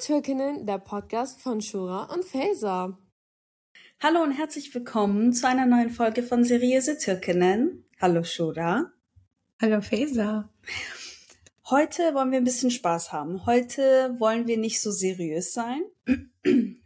[0.00, 2.98] Türkinnen, der Podcast von Shura und Faser.
[4.02, 7.84] Hallo und herzlich willkommen zu einer neuen Folge von Seriöse Türkinnen.
[8.00, 8.90] Hallo Shura.
[9.60, 10.52] Hallo Faser.
[11.70, 13.46] Heute wollen wir ein bisschen Spaß haben.
[13.46, 15.82] Heute wollen wir nicht so seriös sein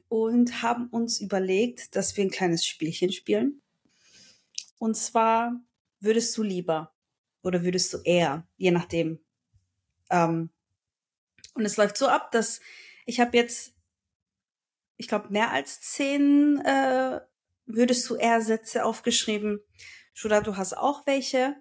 [0.08, 3.62] und haben uns überlegt, dass wir ein kleines Spielchen spielen.
[4.78, 5.58] Und zwar
[6.00, 6.94] würdest du lieber
[7.42, 9.18] oder würdest du eher, je nachdem.
[10.10, 10.50] Ähm,
[11.54, 12.60] und es läuft so ab, dass
[13.08, 13.72] ich habe jetzt,
[14.98, 17.20] ich glaube, mehr als zehn äh,
[17.64, 19.60] würdest du eher Sätze aufgeschrieben.
[20.12, 21.56] Shuda, du hast auch welche.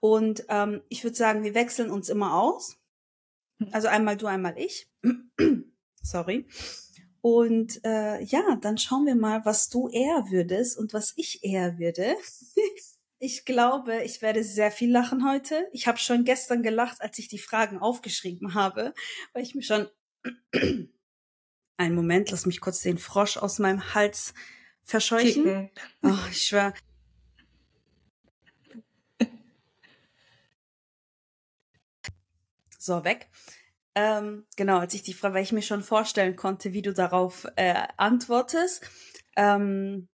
[0.00, 2.76] Und ähm, ich würde sagen, wir wechseln uns immer aus.
[3.70, 4.90] Also einmal du, einmal ich.
[6.02, 6.48] Sorry.
[7.20, 11.78] Und äh, ja, dann schauen wir mal, was du eher würdest und was ich eher
[11.78, 12.16] würde.
[13.20, 15.68] ich glaube, ich werde sehr viel lachen heute.
[15.72, 18.92] Ich habe schon gestern gelacht, als ich die Fragen aufgeschrieben habe,
[19.34, 19.86] weil ich mir schon
[20.52, 24.34] einen Moment, lass mich kurz den Frosch aus meinem Hals
[24.84, 25.70] verscheuchen.
[26.02, 26.74] Oh, ich schwör.
[32.78, 33.28] So, weg.
[33.94, 37.46] Ähm, genau, als ich die Frage, weil ich mir schon vorstellen konnte, wie du darauf
[37.56, 38.88] äh, antwortest.
[39.36, 40.08] Ähm,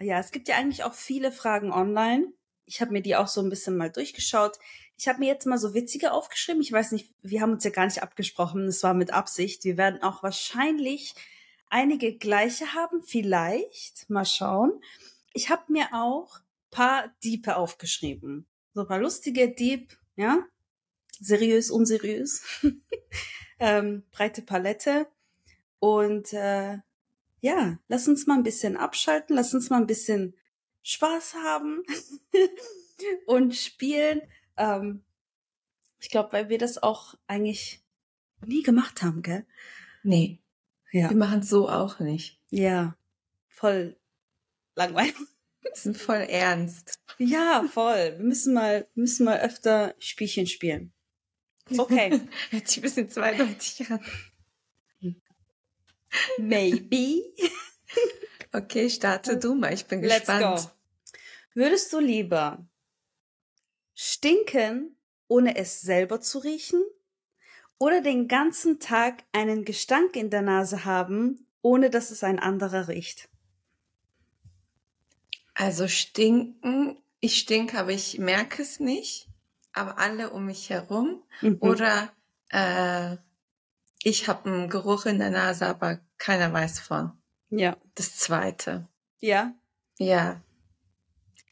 [0.00, 2.32] ja, es gibt ja eigentlich auch viele Fragen online.
[2.66, 4.58] Ich habe mir die auch so ein bisschen mal durchgeschaut.
[4.98, 6.62] Ich habe mir jetzt mal so witzige aufgeschrieben.
[6.62, 8.66] Ich weiß nicht, wir haben uns ja gar nicht abgesprochen.
[8.66, 9.64] Es war mit Absicht.
[9.64, 11.14] Wir werden auch wahrscheinlich
[11.68, 13.02] einige gleiche haben.
[13.02, 14.08] Vielleicht.
[14.10, 14.80] Mal schauen.
[15.32, 18.46] Ich habe mir auch paar Diepe aufgeschrieben.
[18.74, 20.44] So ein paar lustige Dieb, ja.
[21.18, 22.42] Seriös, unseriös.
[23.58, 25.06] ähm, breite Palette.
[25.78, 26.78] Und äh,
[27.40, 29.36] ja, lass uns mal ein bisschen abschalten.
[29.36, 30.34] Lass uns mal ein bisschen
[30.86, 31.82] Spaß haben
[33.26, 34.22] und spielen.
[34.56, 35.02] Ähm,
[35.98, 37.82] ich glaube, weil wir das auch eigentlich
[38.44, 39.44] nie gemacht haben, gell?
[40.04, 40.38] Nee.
[40.92, 41.10] Ja.
[41.10, 42.40] Wir machen es so auch nicht.
[42.50, 42.96] Ja.
[43.48, 43.96] Voll
[44.76, 45.14] langweilig.
[45.62, 47.00] Wir sind voll ernst.
[47.18, 48.14] Ja, voll.
[48.18, 50.92] Wir müssen mal, müssen mal öfter Spielchen spielen.
[51.76, 52.20] Okay.
[52.50, 54.00] Hört sich ein bisschen zweideutig an.
[56.38, 57.22] Maybe.
[58.52, 59.74] Okay, starte du mal.
[59.74, 60.60] Ich bin Let's gespannt.
[60.60, 60.75] Go.
[61.56, 62.68] Würdest du lieber
[63.94, 64.94] stinken,
[65.26, 66.84] ohne es selber zu riechen?
[67.78, 72.88] Oder den ganzen Tag einen Gestank in der Nase haben, ohne dass es ein anderer
[72.88, 73.30] riecht?
[75.54, 79.26] Also stinken, ich stinke, aber ich merke es nicht,
[79.72, 81.22] aber alle um mich herum.
[81.40, 81.56] Mhm.
[81.60, 82.12] Oder
[82.50, 83.16] äh,
[84.02, 87.12] ich habe einen Geruch in der Nase, aber keiner weiß von.
[87.48, 87.78] Ja.
[87.94, 88.86] Das zweite.
[89.20, 89.54] Ja.
[89.96, 90.42] Ja.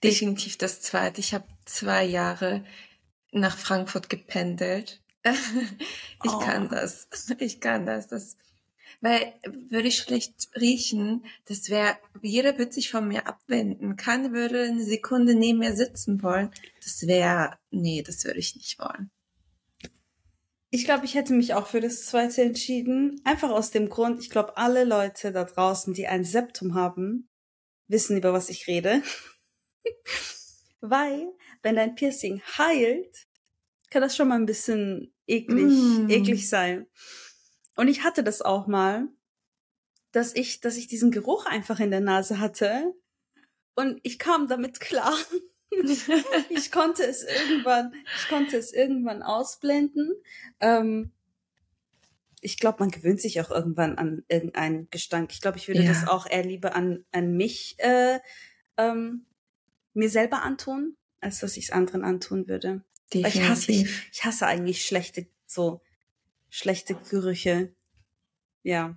[0.05, 1.21] Definitiv das zweite.
[1.21, 2.65] Ich habe zwei Jahre
[3.33, 5.03] nach Frankfurt gependelt.
[5.25, 6.39] ich oh.
[6.39, 7.09] kann das.
[7.39, 8.09] Ich kann das.
[8.09, 8.37] Das,
[9.01, 9.35] weil
[9.69, 13.97] würde ich schlecht riechen, das wäre, jeder würde sich von mir abwenden.
[13.97, 16.51] Keiner würde eine Sekunde neben mir sitzen wollen.
[16.83, 19.11] Das wäre, nee, das würde ich nicht wollen.
[20.71, 23.21] Ich glaube, ich hätte mich auch für das zweite entschieden.
[23.25, 27.29] Einfach aus dem Grund, ich glaube, alle Leute da draußen, die ein Septum haben,
[27.87, 29.03] wissen, über was ich rede.
[30.81, 33.27] Weil, wenn dein Piercing heilt,
[33.91, 36.11] kann das schon mal ein bisschen eklig, mm.
[36.11, 36.87] eklig sein.
[37.77, 39.09] Und ich hatte das auch mal,
[40.13, 42.95] dass ich, dass ich diesen Geruch einfach in der Nase hatte.
[43.75, 45.15] Und ich kam damit klar.
[46.51, 50.13] ich konnte es irgendwann, ich konnte es irgendwann ausblenden.
[50.61, 51.11] Ähm,
[52.41, 55.33] ich glaube, man gewöhnt sich auch irgendwann an irgendeinen Gestank.
[55.33, 55.89] Ich glaube, ich würde ja.
[55.89, 58.21] das auch eher lieber an, an mich äh,
[58.77, 59.25] ähm,
[59.95, 62.83] mir selber antun, als dass ich es anderen antun würde.
[63.13, 65.81] Weil ich hasse, ich, ich hasse eigentlich schlechte, so
[66.51, 67.75] schlechte Gerüche.
[68.63, 68.97] Ja.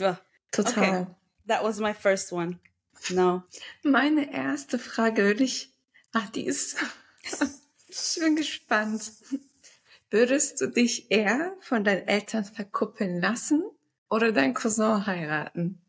[0.00, 0.16] Ugh.
[0.52, 1.02] Total.
[1.02, 1.06] Okay.
[1.48, 2.60] That was my first one.
[3.10, 3.42] No.
[3.82, 5.72] Meine erste Frage würde ich,
[6.12, 6.76] ach, die ist,
[7.88, 9.12] ich bin gespannt.
[10.10, 13.64] Würdest du dich eher von deinen Eltern verkuppeln lassen
[14.08, 15.82] oder deinen Cousin heiraten?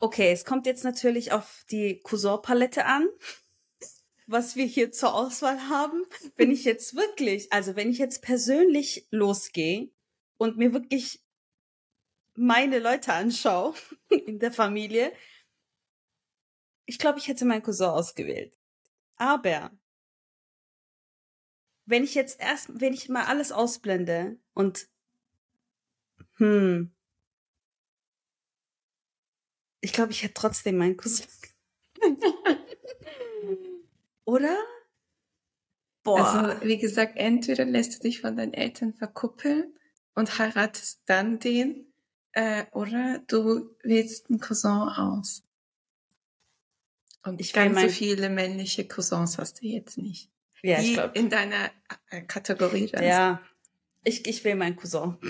[0.00, 3.08] Okay, es kommt jetzt natürlich auf die Cousin-Palette an,
[4.26, 6.04] was wir hier zur Auswahl haben.
[6.36, 9.90] Wenn ich jetzt wirklich, also wenn ich jetzt persönlich losgehe
[10.36, 11.22] und mir wirklich
[12.34, 13.74] meine Leute anschaue
[14.26, 15.12] in der Familie,
[16.84, 18.56] ich glaube, ich hätte meinen Cousin ausgewählt.
[19.16, 19.70] Aber
[21.86, 24.88] wenn ich jetzt erst, wenn ich mal alles ausblende und
[26.34, 26.95] hm,
[29.86, 31.26] ich glaube, ich hätte trotzdem meinen Cousin.
[34.24, 34.56] Oder?
[36.02, 36.18] Boah.
[36.24, 39.72] Also, wie gesagt, entweder lässt du dich von deinen Eltern verkuppeln
[40.16, 41.92] und heiratest dann den,
[42.32, 45.44] äh, oder du wählst einen Cousin aus.
[47.24, 50.30] Und Ich ganz so mein- viele männliche Cousins hast du jetzt nicht.
[50.62, 51.16] Ja, ich glaube.
[51.16, 51.70] in deiner
[52.10, 53.40] äh, Kategorie dann Ja,
[54.02, 55.16] ich, ich will meinen Cousin.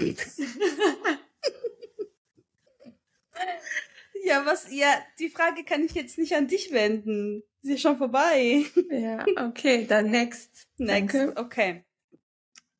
[4.27, 7.43] ja, was, ja, die Frage kann ich jetzt nicht an dich wenden.
[7.63, 8.65] Sie ist schon vorbei.
[8.91, 10.69] Ja, okay, dann next.
[10.79, 11.41] Next, Danke.
[11.41, 11.85] okay.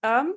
[0.03, 0.35] Ähm,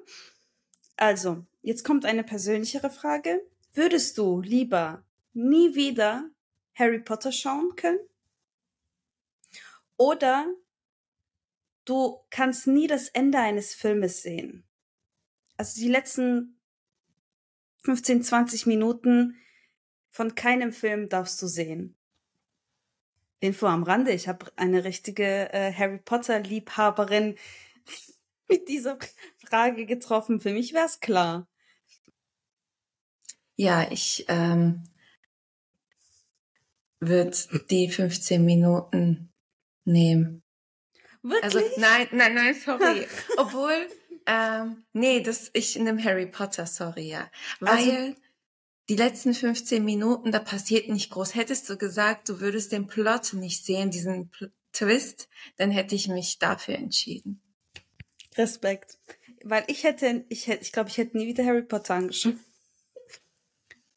[0.97, 3.41] also, jetzt kommt eine persönlichere Frage.
[3.73, 5.03] Würdest du lieber
[5.33, 6.29] nie wieder
[6.75, 7.99] Harry Potter schauen können?
[9.97, 10.47] Oder
[11.85, 14.63] du kannst nie das Ende eines Filmes sehen?
[15.57, 16.59] Also die letzten
[17.83, 19.35] 15, 20 Minuten
[20.09, 21.95] von keinem Film darfst du sehen.
[23.39, 27.37] Info am Rande, ich habe eine richtige äh, Harry Potter Liebhaberin
[28.49, 28.97] mit dieser
[29.37, 30.41] Frage getroffen.
[30.41, 31.47] Für mich wäre es klar.
[33.55, 34.83] Ja, ich ähm,
[36.99, 37.35] würde
[37.69, 39.31] die 15 Minuten
[39.85, 40.43] nehmen.
[41.21, 41.43] Wirklich?
[41.43, 43.05] Also nein, nein, nein, sorry.
[43.37, 43.87] Obwohl,
[44.25, 47.29] ähm, nee, das ich nehme Harry Potter, sorry, ja.
[47.59, 48.15] Weil Also-
[48.89, 51.35] die letzten 15 Minuten, da passiert nicht groß.
[51.35, 56.07] Hättest du gesagt, du würdest den Plot nicht sehen, diesen Pl Twist, dann hätte ich
[56.09, 57.41] mich dafür entschieden.
[58.37, 58.99] Respekt.
[59.43, 62.35] Weil ich hätte, ich hätte, ich glaube, ich hätte nie wieder Harry Potter angeschaut.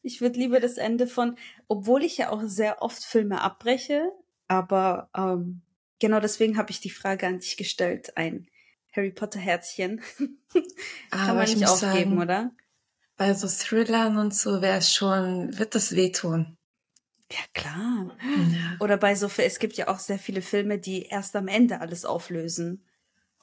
[0.00, 1.36] Ich würde lieber das Ende von,
[1.68, 4.10] obwohl ich ja auch sehr oft Filme abbreche,
[4.48, 5.60] aber ähm,
[5.98, 8.48] genau deswegen habe ich die Frage an dich gestellt, ein
[8.96, 10.00] Harry Potter Herzchen.
[10.48, 10.64] Kann
[11.10, 12.52] Aber man ich nicht aufgeben, sagen, oder?
[13.22, 16.56] Bei so Thrillern und so wäre es schon, wird das wehtun.
[17.30, 18.18] Ja, klar.
[18.20, 18.76] Ja.
[18.80, 22.04] Oder bei so, es gibt ja auch sehr viele Filme, die erst am Ende alles
[22.04, 22.84] auflösen.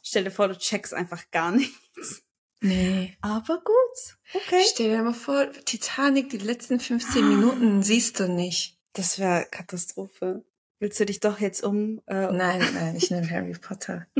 [0.03, 2.23] Stell dir vor, du checkst einfach gar nichts.
[2.59, 3.15] Nee.
[3.21, 4.65] Aber gut, okay.
[4.69, 8.77] Stell dir mal vor, Titanic, die letzten 15 Minuten siehst du nicht.
[8.91, 10.43] Das wäre Katastrophe.
[10.79, 12.01] Willst du dich doch jetzt um...
[12.05, 14.07] Äh, Nein, nein, ich nehme Harry Potter.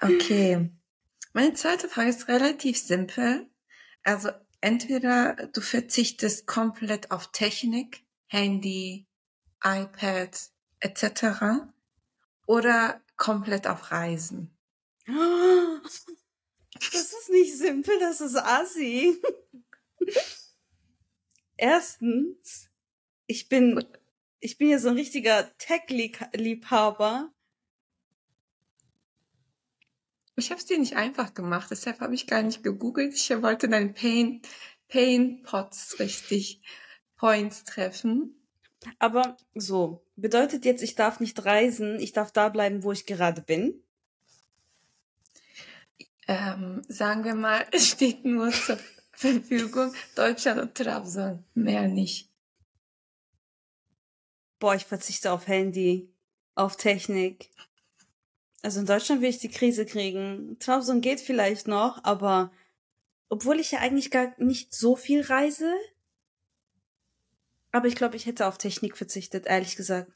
[0.00, 0.70] Okay.
[1.32, 3.48] Meine zweite Frage ist relativ simpel.
[4.06, 4.30] Also
[4.60, 9.08] entweder du verzichtest komplett auf Technik, Handy,
[9.64, 10.38] iPad
[10.78, 11.66] etc.
[12.46, 14.56] oder komplett auf Reisen.
[16.92, 19.18] Das ist nicht simpel, das ist assi.
[21.56, 22.68] Erstens,
[23.26, 23.82] ich bin,
[24.40, 27.32] ich bin ja so ein richtiger Tech-Liebhaber.
[30.36, 33.14] Ich habe es dir nicht einfach gemacht, deshalb habe ich gar nicht gegoogelt.
[33.14, 34.42] Ich wollte deine Pain,
[34.88, 36.60] Pain Pots richtig
[37.16, 38.34] Points treffen.
[38.98, 43.40] Aber so, bedeutet jetzt, ich darf nicht reisen, ich darf da bleiben, wo ich gerade
[43.40, 43.82] bin.
[46.28, 48.78] Ähm, sagen wir mal, es steht nur zur
[49.12, 52.30] Verfügung Deutschland und Trabzon, mehr nicht.
[54.58, 56.12] Boah, ich verzichte auf Handy,
[56.54, 57.50] auf Technik.
[58.66, 60.58] Also in Deutschland will ich die Krise kriegen.
[60.58, 62.50] Trabzon geht vielleicht noch, aber
[63.28, 65.72] obwohl ich ja eigentlich gar nicht so viel reise,
[67.70, 70.10] aber ich glaube, ich hätte auf Technik verzichtet, ehrlich gesagt.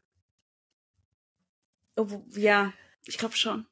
[1.94, 2.72] Obwohl, ja,
[3.06, 3.68] ich glaube schon.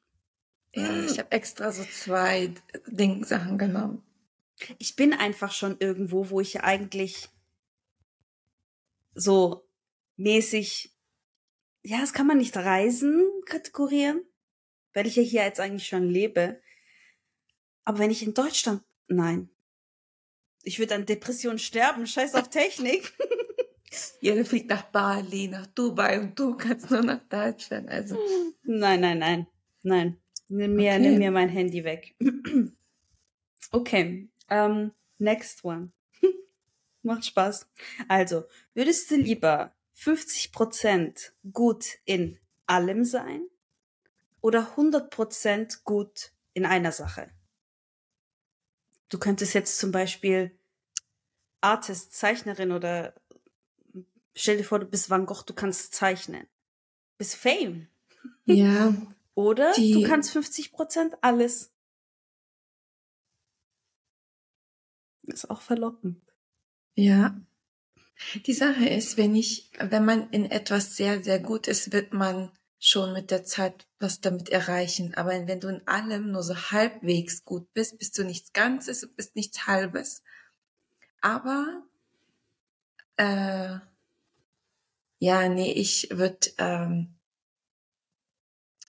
[0.73, 2.53] Ja, ich habe extra so zwei
[2.87, 4.01] Ding Sachen genommen.
[4.77, 7.27] Ich bin einfach schon irgendwo, wo ich ja eigentlich
[9.13, 9.67] so
[10.15, 10.95] mäßig,
[11.83, 14.23] ja, das kann man nicht reisen kategorieren,
[14.93, 16.61] weil ich ja hier jetzt eigentlich schon lebe.
[17.85, 19.49] Aber wenn ich in Deutschland, nein.
[20.63, 23.13] Ich würde an Depression sterben, scheiß auf Technik.
[24.21, 27.89] Jeder fliegt nach Bali, nach Dubai und du kannst nur nach Deutschland.
[27.89, 28.17] Also
[28.63, 29.47] Nein, nein, nein,
[29.83, 30.17] nein.
[30.49, 30.99] Nimm mir, Okay.
[30.99, 32.15] nimm mir mein Handy weg.
[33.71, 35.91] okay, ähm, next one.
[37.03, 37.67] Macht Spaß.
[38.07, 38.43] Also,
[38.73, 43.43] würdest du lieber 50% gut in allem sein
[44.41, 47.29] oder 100% gut in einer Sache?
[49.09, 50.57] Du könntest jetzt zum Beispiel
[51.61, 53.13] Artist, Zeichnerin oder
[54.35, 56.47] stell dir vor, du bist Van Gogh, du kannst zeichnen.
[57.17, 57.87] Bist Fame.
[58.45, 58.93] ja,
[59.35, 61.71] Oder du kannst 50% alles.
[65.23, 66.21] Ist auch verlockend.
[66.95, 67.39] ja.
[68.45, 72.51] Die Sache ist, wenn ich, wenn man in etwas sehr, sehr gut ist, wird man
[72.79, 75.13] schon mit der Zeit was damit erreichen.
[75.15, 79.15] Aber wenn du in allem nur so halbwegs gut bist, bist du nichts Ganzes, und
[79.15, 80.23] bist nichts Halbes.
[81.21, 81.83] Aber
[83.17, 83.79] äh,
[85.19, 87.15] ja, nee, ich würde ähm,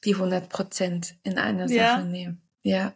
[0.05, 1.97] die 100 Prozent in einer Ja.
[1.97, 2.41] Sache nehmen.
[2.63, 2.95] Ja,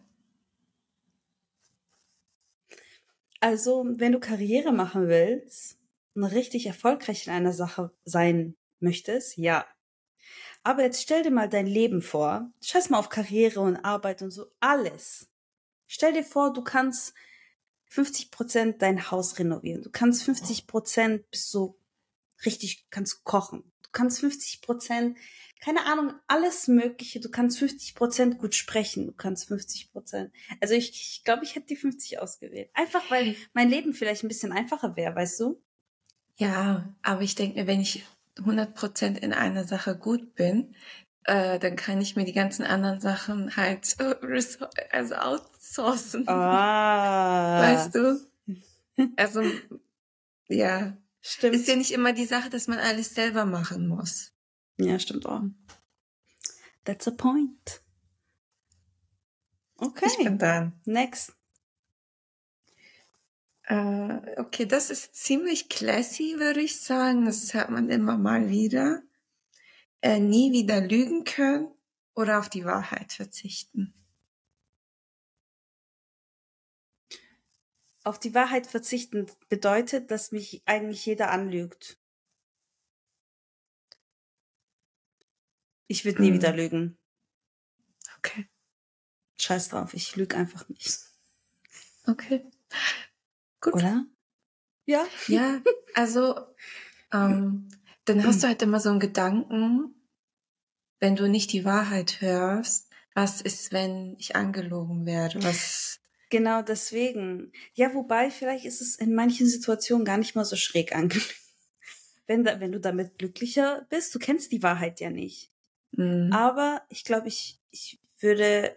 [3.40, 5.78] Also, wenn du Karriere machen willst
[6.14, 9.66] und richtig erfolgreich in einer Sache sein möchtest, ja.
[10.62, 12.50] Aber jetzt stell dir mal dein Leben vor.
[12.62, 14.46] Scheiß mal auf Karriere und Arbeit und so.
[14.60, 15.28] Alles.
[15.86, 17.14] Stell dir vor, du kannst
[17.90, 19.82] 50 Prozent dein Haus renovieren.
[19.82, 21.78] Du kannst 50 Prozent bist so
[22.44, 23.62] richtig, kannst kochen.
[23.82, 25.18] Du kannst 50 Prozent,
[25.60, 27.20] keine Ahnung, alles Mögliche.
[27.20, 29.06] Du kannst 50 Prozent gut sprechen.
[29.06, 30.32] Du kannst 50 Prozent.
[30.60, 32.70] Also ich, ich glaube, ich hätte die 50 ausgewählt.
[32.74, 35.62] Einfach weil mein Leben vielleicht ein bisschen einfacher wäre, weißt du?
[36.36, 38.04] Ja, aber ich denke mir, wenn ich
[38.38, 40.74] 100% in einer Sache gut bin,
[41.24, 43.96] äh, dann kann ich mir die ganzen anderen Sachen halt
[44.90, 46.28] also outsourcen.
[46.28, 47.60] Ah.
[47.62, 48.20] Weißt du?
[49.16, 49.42] Also,
[50.48, 50.96] ja.
[51.20, 51.54] Stimmt.
[51.54, 54.32] Ist ja nicht immer die Sache, dass man alles selber machen muss.
[54.76, 55.42] Ja, stimmt auch.
[56.84, 57.80] That's a point.
[59.76, 60.06] Okay.
[60.06, 60.78] Ich bin dran.
[60.84, 61.32] Next.
[63.66, 67.24] Äh, okay, das ist ziemlich classy, würde ich sagen.
[67.24, 69.02] Das hört man immer mal wieder.
[70.02, 71.68] Äh, nie wieder lügen können
[72.14, 73.94] oder auf die Wahrheit verzichten.
[78.02, 81.98] Auf die Wahrheit verzichten bedeutet, dass mich eigentlich jeder anlügt.
[85.86, 86.34] Ich würde nie Hm.
[86.34, 86.98] wieder lügen.
[88.18, 88.48] Okay.
[89.40, 90.98] Scheiß drauf, ich lüge einfach nicht.
[92.08, 92.44] Okay.
[93.64, 93.74] Gut.
[93.74, 94.04] Oder?
[94.86, 95.06] Ja?
[95.26, 95.60] Ja,
[95.94, 96.36] also
[97.12, 97.68] ähm,
[98.04, 99.94] dann hast du halt immer so einen Gedanken,
[101.00, 105.42] wenn du nicht die Wahrheit hörst, was ist, wenn ich angelogen werde?
[105.42, 107.52] Was Genau deswegen.
[107.74, 111.40] Ja, wobei vielleicht ist es in manchen Situationen gar nicht mal so schräg angelegt.
[112.26, 115.52] Wenn, wenn du damit glücklicher bist, du kennst die Wahrheit ja nicht.
[115.92, 118.76] mh, Aber ich glaube, ich, ich würde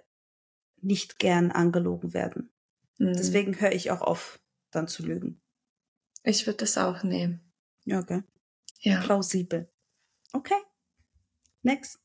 [0.82, 2.52] nicht gern angelogen werden.
[3.00, 3.14] mh.
[3.14, 4.40] Deswegen höre ich auch auf,
[4.72, 5.42] dann zu lügen.
[6.24, 7.42] ich würde das auch nehmen.
[7.86, 8.24] Ja, okay.
[8.80, 9.02] Ja.
[9.02, 9.70] Plausibel.
[10.34, 10.62] Okay.
[11.62, 12.00] Next.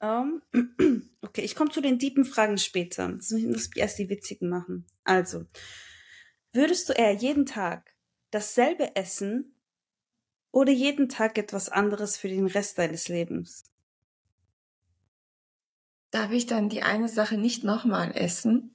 [0.00, 0.42] Ähm,
[1.22, 3.08] okay, ich komme zu den tiefen Fragen später.
[3.08, 4.86] Das muss ich erst die witzigen machen.
[5.04, 5.46] Also,
[6.52, 7.94] würdest du eher jeden Tag
[8.30, 9.54] dasselbe essen
[10.50, 13.64] oder jeden Tag etwas anderes für den Rest deines Lebens?
[16.10, 18.71] Darf ich dann die eine Sache nicht nochmal essen?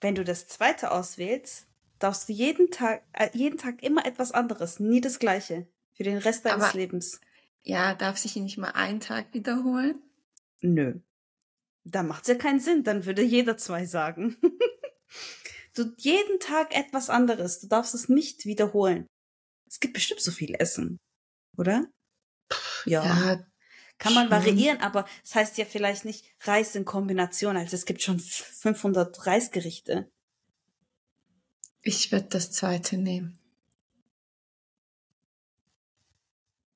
[0.00, 1.66] Wenn du das zweite auswählst,
[1.98, 6.18] darfst du jeden Tag, äh, jeden Tag immer etwas anderes, nie das gleiche, für den
[6.18, 7.20] Rest deines Aber- Lebens.
[7.62, 10.00] Ja, darf sich nicht mal einen Tag wiederholen?
[10.60, 11.00] Nö.
[11.84, 14.36] Da macht's ja keinen Sinn, dann würde jeder zwei sagen.
[15.74, 19.06] du jeden Tag etwas anderes, du darfst es nicht wiederholen.
[19.68, 20.98] Es gibt bestimmt so viel Essen,
[21.56, 21.86] oder?
[22.86, 23.04] Ja.
[23.04, 23.46] Ja,
[23.98, 28.02] Kann man variieren, aber es heißt ja vielleicht nicht Reis in Kombination, also es gibt
[28.02, 30.08] schon 500 Reisgerichte.
[31.82, 33.38] ich würde das zweite nehmen.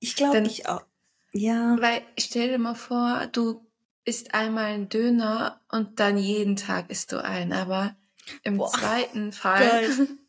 [0.01, 0.85] Ich glaube, ich auch.
[1.33, 1.77] Ja.
[1.81, 3.65] Weil stell dir mal vor, du
[4.05, 7.97] isst einmal einen Döner und dann jeden Tag isst du einen, aber
[8.43, 9.89] im Boah, zweiten Fall.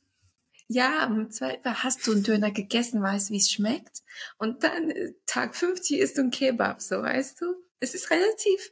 [0.68, 4.04] ja, im zweiten hast du einen Döner gegessen, weißt, wie es schmeckt
[4.38, 7.56] und dann äh, Tag 50 isst du einen Kebab, so weißt du.
[7.80, 8.72] Es ist relativ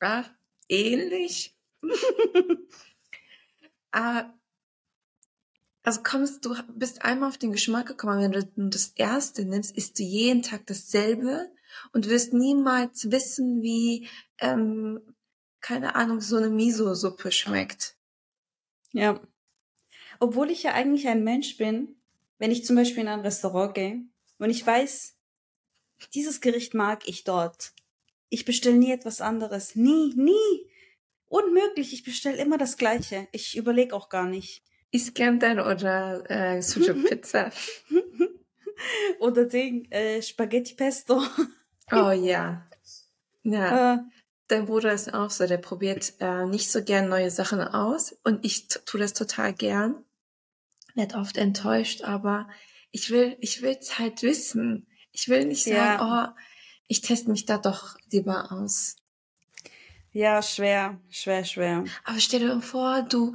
[0.00, 0.24] ja,
[0.68, 1.56] ähnlich.
[3.90, 4.34] Aber
[5.82, 9.98] also kommst du bist einmal auf den Geschmack gekommen, wenn du das erste nimmst, isst
[9.98, 11.50] du jeden Tag dasselbe
[11.92, 14.08] und wirst niemals wissen, wie
[14.38, 15.00] ähm,
[15.60, 17.96] keine Ahnung so eine Miso-Suppe schmeckt.
[18.92, 19.20] Ja.
[20.20, 21.96] Obwohl ich ja eigentlich ein Mensch bin,
[22.38, 24.02] wenn ich zum Beispiel in ein Restaurant gehe
[24.38, 25.16] und ich weiß,
[26.14, 27.72] dieses Gericht mag ich dort.
[28.28, 29.74] Ich bestelle nie etwas anderes.
[29.74, 30.70] Nie, nie.
[31.26, 31.92] Unmöglich.
[31.92, 33.26] Ich bestelle immer das Gleiche.
[33.32, 34.62] Ich überlege auch gar nicht.
[34.92, 37.50] Iskandar oder äh, Sujo Pizza.
[39.18, 41.22] Oder Ding, äh, Spaghetti Pesto.
[41.92, 42.64] Oh ja.
[43.42, 43.98] Ja, Äh,
[44.46, 48.44] dein Bruder ist auch so, der probiert äh, nicht so gern neue Sachen aus und
[48.44, 50.04] ich tue das total gern.
[50.94, 52.48] Wird oft enttäuscht, aber
[52.90, 54.86] ich will, ich will's halt wissen.
[55.12, 56.40] Ich will nicht sagen, oh,
[56.86, 58.96] ich teste mich da doch lieber aus.
[60.12, 61.84] ja, schwer, schwer, schwer.
[62.04, 63.34] Aber stell dir vor, du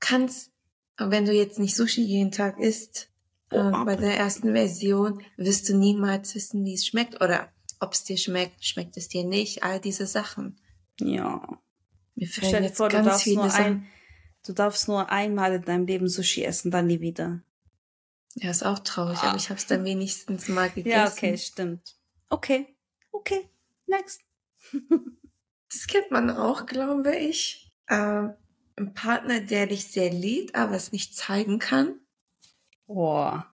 [0.00, 0.52] kannst,
[0.98, 3.08] wenn du jetzt nicht Sushi jeden Tag isst,
[3.50, 3.84] äh, Boah.
[3.84, 7.50] bei der ersten Version wirst du niemals wissen, wie es schmeckt oder
[7.80, 10.60] ob es dir schmeckt, schmeckt es dir nicht, all diese Sachen.
[11.00, 11.60] Ja.
[12.14, 13.64] Mir Stell dir jetzt vor, du ganz darfst, nur Sachen.
[13.64, 13.86] ein,
[14.44, 17.40] du darfst nur einmal in deinem Leben Sushi essen, dann nie wieder.
[18.34, 20.88] Ja, ist auch traurig, aber ich habe es dann wenigstens mal gegessen.
[20.88, 21.96] Ja, okay, stimmt.
[22.28, 22.74] Okay,
[23.12, 23.48] okay,
[23.86, 24.22] next.
[25.72, 27.72] Das kennt man auch, glaube ich.
[27.88, 28.34] Ähm,
[28.76, 31.98] ein Partner, der dich sehr liebt, aber es nicht zeigen kann.
[32.86, 33.50] Boah.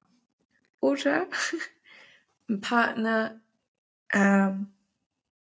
[0.82, 1.28] Oder
[2.50, 3.40] ein Partner,
[4.12, 4.74] ähm,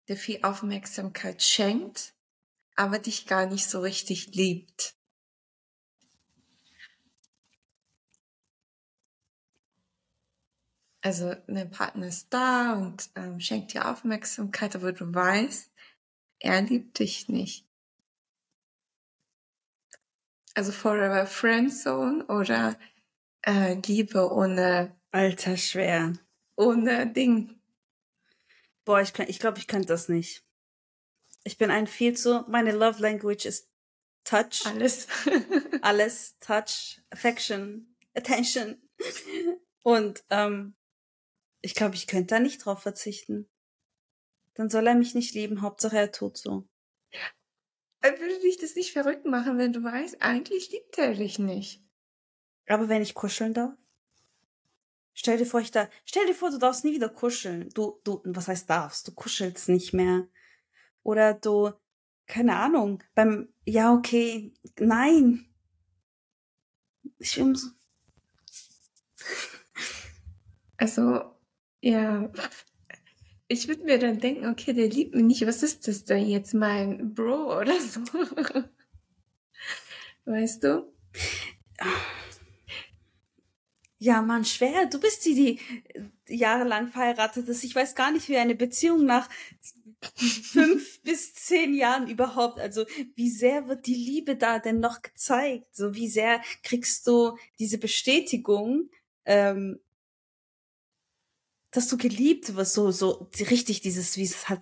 [0.07, 2.13] der viel Aufmerksamkeit schenkt,
[2.75, 4.94] aber dich gar nicht so richtig liebt.
[11.05, 15.71] Also ein Partner ist da und ähm, schenkt dir Aufmerksamkeit, aber du weißt,
[16.39, 17.63] er liebt dich nicht.
[20.55, 22.75] Also Forever Friendzone oder
[23.45, 26.13] äh, Liebe ohne Alter, schwer.
[26.55, 27.53] ohne Ding.
[28.83, 30.43] Boah, ich, kann- ich glaube, ich könnte das nicht.
[31.43, 32.43] Ich bin ein viel zu.
[32.47, 33.69] Meine Love Language ist
[34.23, 34.65] Touch.
[34.65, 35.07] Alles.
[35.83, 36.35] Alles.
[36.39, 38.81] Touch, Affection, Attention.
[39.83, 40.73] Und ähm,
[41.65, 43.49] ich glaube, ich könnte da nicht drauf verzichten.
[44.53, 45.63] Dann soll er mich nicht lieben.
[45.63, 46.67] Hauptsache er tut so.
[48.03, 51.83] Würde dich das nicht verrückt machen, wenn du weißt, eigentlich liebt er dich nicht?
[52.67, 53.73] Aber wenn ich kuscheln darf?
[55.15, 55.89] Stell dir vor, ich da.
[56.05, 57.69] Stell dir vor, du darfst nie wieder kuscheln.
[57.73, 59.07] Du, du, was heißt darfst?
[59.07, 60.27] Du kuschelst nicht mehr.
[61.01, 61.71] Oder du,
[62.27, 65.47] keine Ahnung, beim, ja, okay, nein.
[67.17, 67.69] Ich will so,
[70.77, 71.34] Also,
[71.85, 72.31] ja.
[73.47, 75.45] Ich würde mir dann denken, okay, der liebt mich nicht.
[75.45, 78.01] Was ist das denn jetzt, mein Bro oder so?
[80.25, 80.91] Weißt du?
[83.99, 84.87] ja, Mann, schwer.
[84.87, 85.59] Du bist die, die
[86.27, 87.63] jahrelang verheiratet ist.
[87.63, 89.29] Ich weiß gar nicht, wie eine Beziehung nach
[90.15, 95.75] fünf bis zehn Jahren überhaupt, also wie sehr wird die Liebe da denn noch gezeigt?
[95.75, 98.89] So wie sehr kriegst du diese Bestätigung,
[99.25, 99.79] ähm,
[101.77, 104.61] dass du geliebt wirst, so, so richtig dieses, wie es halt,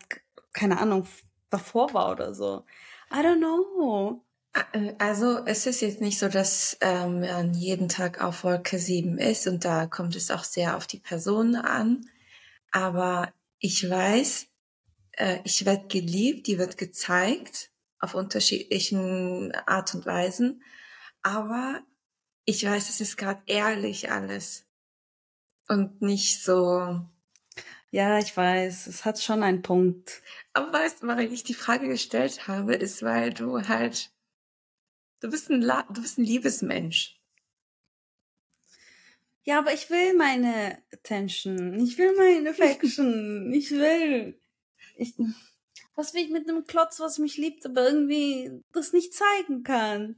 [0.53, 1.07] keine Ahnung,
[1.49, 2.65] davor war oder so.
[3.11, 4.23] I don't know.
[4.73, 9.17] Äh, Also es ist jetzt nicht so, dass ähm, man jeden Tag auf Wolke 7
[9.17, 12.05] ist und da kommt es auch sehr auf die Person an.
[12.71, 14.47] Aber ich weiß,
[15.13, 20.63] äh, ich werde geliebt, die wird gezeigt auf unterschiedlichen Art und Weisen.
[21.21, 21.81] Aber
[22.45, 24.65] ich weiß, es ist gerade ehrlich alles
[25.67, 27.05] und nicht so.
[27.93, 30.23] Ja, ich weiß, es hat schon einen Punkt.
[30.53, 34.11] Aber weißt du, warum ich die Frage gestellt habe, ist, weil du halt,
[35.19, 37.21] du bist ein, La du bist ein Liebesmensch.
[39.43, 41.79] Ja, aber ich will meine Attention.
[41.85, 43.53] Ich will meine Affection.
[43.53, 44.39] ich will.
[44.95, 45.13] Ich,
[45.93, 50.15] was will ich mit einem Klotz, was mich liebt, aber irgendwie das nicht zeigen kann?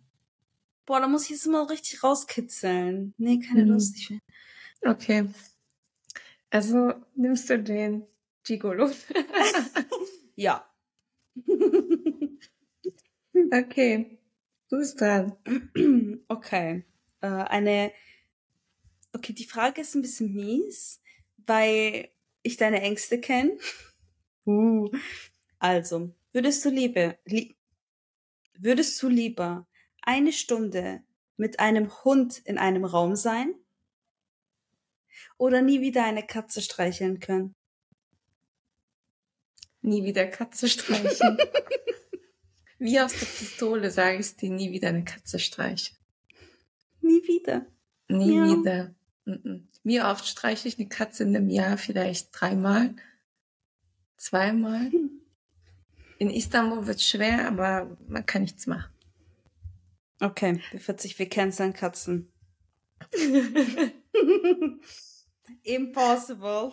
[0.85, 3.13] Boah, da muss ich jetzt mal richtig rauskitzeln.
[3.17, 3.71] Nee, keine Mhm.
[3.71, 3.97] Lust.
[3.97, 4.19] Ich will.
[4.85, 5.27] Okay.
[6.55, 8.07] Also nimmst du den
[8.45, 8.89] Gigolo.
[10.37, 10.69] Ja.
[13.53, 14.19] okay.
[14.69, 15.37] Du bist dran.
[16.27, 16.83] okay.
[17.21, 17.93] Äh, eine.
[19.13, 21.01] Okay, die Frage ist ein bisschen mies,
[21.37, 22.09] weil
[22.43, 23.57] ich deine Ängste kenne.
[24.47, 24.91] Uh.
[25.57, 27.57] Also, würdest du liebe, li
[28.53, 29.65] würdest du lieber
[30.03, 31.01] eine Stunde
[31.35, 33.55] mit einem Hund in einem Raum sein
[35.37, 37.55] oder nie wieder eine Katze streicheln können?
[39.81, 41.37] Nie wieder Katze streichen.
[42.79, 45.95] Wie aus der Pistole sage ich dir, nie wieder eine Katze streichen.
[47.01, 47.65] Nie wieder.
[48.07, 48.45] Nie Ja.
[48.45, 48.95] wieder.
[49.83, 51.77] Wie oft streiche ich eine Katze in einem Jahr?
[51.77, 52.95] Vielleicht dreimal?
[54.17, 54.91] Zweimal?
[56.17, 58.91] In Istanbul wird schwer, aber man kann nichts machen.
[60.19, 62.31] Okay, B40, wir canceln Katzen.
[65.63, 66.71] Impossible.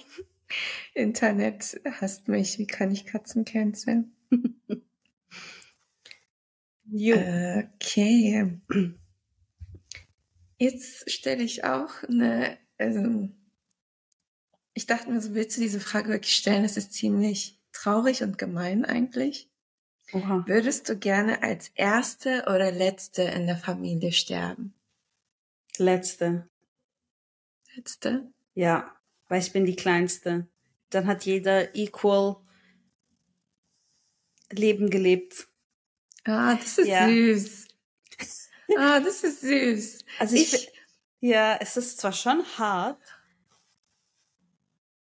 [0.95, 2.59] Internet hasst mich.
[2.59, 4.13] Wie kann ich Katzen canceln?
[6.95, 8.61] Okay.
[10.59, 13.31] Jetzt stelle ich auch eine, also
[14.75, 16.63] ich dachte mir so, willst du diese Frage wirklich stellen?
[16.63, 19.51] Das ist ziemlich traurig und gemein eigentlich.
[20.13, 20.45] Oha.
[20.47, 24.75] Würdest du gerne als Erste oder Letzte in der Familie sterben?
[25.79, 26.49] Letzte.
[27.75, 28.33] Letzte?
[28.55, 28.95] Ja,
[29.29, 30.47] weil ich bin die Kleinste.
[30.91, 32.37] Dann hat jeder equal
[34.51, 35.49] Leben gelebt.
[36.25, 37.09] Ah, das ist Ja.
[37.09, 37.69] süß.
[38.79, 40.05] Ah, das ist süß.
[40.19, 40.73] Also ich, Ich-
[41.21, 43.03] ja, es ist zwar schon hart,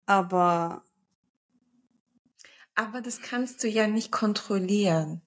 [0.07, 0.85] aber
[2.75, 5.23] Aber das kannst du ja nicht kontrollieren.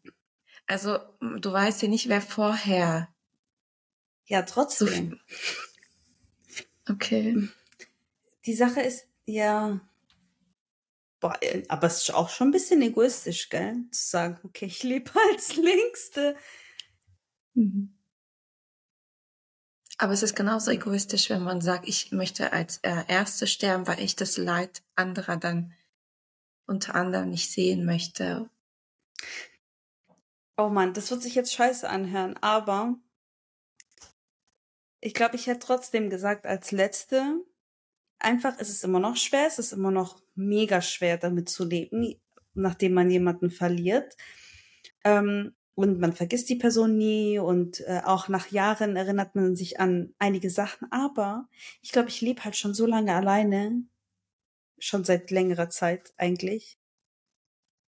[0.67, 3.07] Also, du weißt ja nicht, wer vorher.
[4.25, 5.19] ja, So trotzdem.
[6.89, 7.49] Okay.
[8.45, 9.81] Die Sache ist, ja,
[11.19, 13.85] boah, äh, aber es ist auch schon ein bisschen egoistisch, gell?
[13.91, 16.35] Zu sagen, okay, ich lebe als Längste.
[17.53, 17.93] Mhm.
[19.97, 23.99] Aber es ist genauso egoistisch, wenn man sagt, ich möchte als äh, Erste sterben, weil
[23.99, 25.73] ich das Leid anderer dann
[26.67, 28.49] unter anderem nicht sehen möchte.
[30.55, 32.95] Oh Mann, das wird sich jetzt scheiße anhören, aber
[34.99, 37.43] ich glaube, ich hätte trotzdem gesagt, als Letzte,
[38.19, 42.15] einfach ist es immer noch schwer, es ist immer noch mega schwer, damit zu leben,
[42.53, 44.15] nachdem man jemanden verliert.
[45.03, 49.79] Ähm, und man vergisst die Person nie und äh, auch nach Jahren erinnert man sich
[49.79, 50.91] an einige Sachen.
[50.91, 51.47] Aber
[51.83, 53.83] ich glaube, ich lebe halt schon so lange alleine,
[54.79, 56.79] schon seit längerer Zeit eigentlich.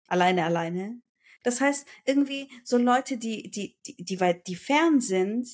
[0.07, 1.01] Alleine, alleine.
[1.43, 5.47] Das heißt, irgendwie so Leute, die, die, die, die weit, die fern sind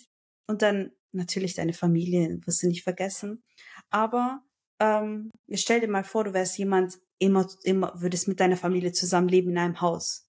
[0.47, 3.43] und dann natürlich deine Familie, wirst du nicht vergessen.
[3.89, 4.41] Aber
[4.79, 9.51] ähm, stell dir mal vor, du wärst jemand, immer, immer würdest mit deiner Familie zusammenleben
[9.51, 10.25] in einem Haus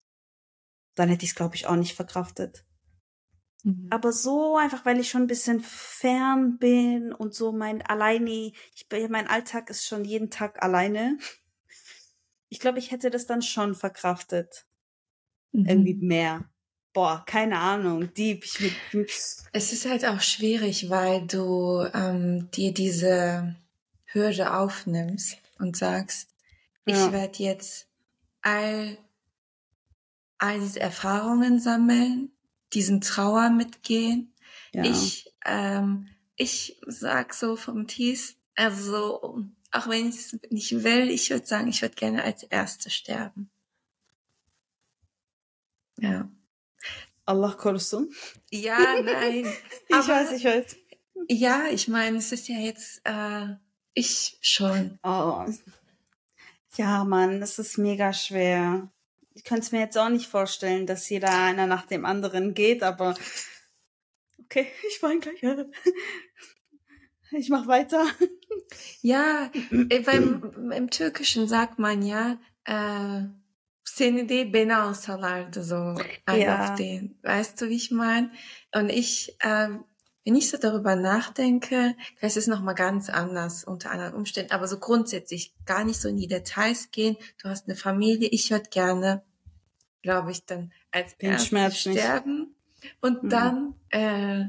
[0.96, 2.64] dann hätte ich es, glaube ich, auch nicht verkraftet.
[3.62, 3.87] Mhm.
[3.90, 8.87] Aber so einfach, weil ich schon ein bisschen fern bin und so mein alleine, ich,
[9.09, 11.18] mein Alltag ist schon jeden Tag alleine.
[12.49, 14.66] Ich glaube, ich hätte das dann schon verkraftet.
[15.53, 15.66] Mhm.
[15.66, 16.51] Irgendwie mehr.
[16.96, 18.42] Boah, keine Ahnung, deep.
[18.42, 18.72] Ich,
[19.52, 23.54] es ist halt auch schwierig, weil du ähm, dir diese
[24.06, 26.30] Hürde aufnimmst und sagst,
[26.87, 26.96] ja.
[26.96, 27.87] ich werde jetzt
[28.40, 28.96] all
[30.38, 32.32] all diese Erfahrungen sammeln,
[32.72, 34.32] diesen Trauer mitgehen.
[34.72, 34.85] Ja.
[34.85, 41.28] Ich, ähm, ich sag so vom Tiefsten, also auch wenn ich es nicht will, ich
[41.28, 43.50] würde sagen, ich würde gerne als Erste sterben.
[45.98, 46.30] Ja.
[47.26, 48.10] Allah korusun.
[48.50, 49.46] Ja, nein.
[49.88, 50.76] ich Aber, weiß, ich weiß.
[51.28, 53.56] Ja, ich meine, es ist ja jetzt äh,
[53.94, 54.98] ich schon.
[55.02, 55.44] Oh.
[56.76, 58.90] Ja, Mann, das ist mega schwer
[59.36, 62.82] ich könnte es mir jetzt auch nicht vorstellen, dass jeder einer nach dem anderen geht,
[62.82, 63.14] aber
[64.42, 65.42] okay, ich weine gleich.
[67.32, 68.06] Ich mach weiter.
[69.02, 69.50] Ja,
[69.90, 73.24] äh, beim, im Türkischen sagt man ja, äh,
[73.87, 75.96] seni de beni alsalardı so
[76.27, 76.61] ein ja.
[76.61, 77.18] auf den.
[77.22, 78.31] Weißt du, wie ich meine?
[78.75, 79.68] Und ich, äh,
[80.25, 84.79] wenn ich so darüber nachdenke, das ist nochmal ganz anders unter anderen Umständen, aber so
[84.79, 87.16] grundsätzlich gar nicht so in die Details gehen.
[87.40, 89.22] Du hast eine Familie, ich würde gerne,
[90.03, 92.96] glaube ich, dann als Den Schmerz sterben nicht.
[93.01, 93.29] und mhm.
[93.29, 94.42] dann, äh,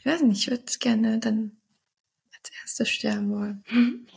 [0.00, 1.56] ich weiß nicht, ich würde gerne dann
[2.36, 3.64] als erstes sterben wollen.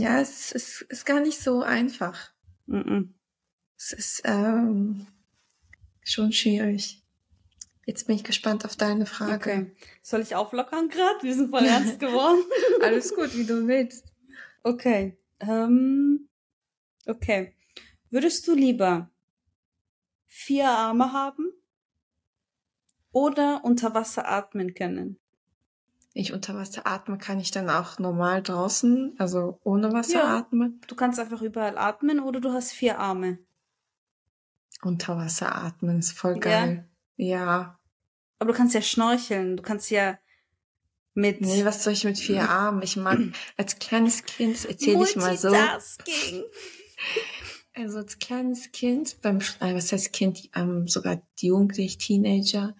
[0.00, 2.30] Ja, es ist, ist gar nicht so einfach.
[2.66, 3.14] Mhm.
[3.76, 5.06] Es ist ähm,
[6.02, 7.02] schon schwierig.
[7.84, 9.34] Jetzt bin ich gespannt auf deine Frage.
[9.34, 9.76] Okay.
[10.02, 11.22] Soll ich auflockern gerade?
[11.22, 12.42] Wir sind voll ernst geworden.
[12.82, 14.12] Alles gut, wie du willst.
[14.62, 15.18] Okay.
[15.40, 16.28] Ähm,
[17.06, 17.56] okay.
[18.10, 19.10] Würdest du lieber
[20.26, 21.50] vier Arme haben
[23.10, 25.18] oder unter Wasser atmen können?
[26.14, 30.80] Ich unter Wasser atme, kann ich dann auch normal draußen, also ohne Wasser ja, atmen?
[30.86, 33.38] Du kannst einfach überall atmen oder du hast vier Arme.
[34.82, 36.86] Unter Wasser atmen ist voll geil.
[37.16, 37.78] Ja.
[38.38, 40.18] Aber du kannst ja schnorcheln, du kannst ja
[41.14, 41.40] mit.
[41.40, 42.82] Nee, was soll ich mit vier Armen?
[42.82, 43.18] Ich mag,
[43.56, 45.54] als kleines Kind erzähle ich mal so.
[47.74, 52.76] Also als kleines Kind, beim, äh, was heißt Kind, ähm, sogar die Jugendliche, Teenager,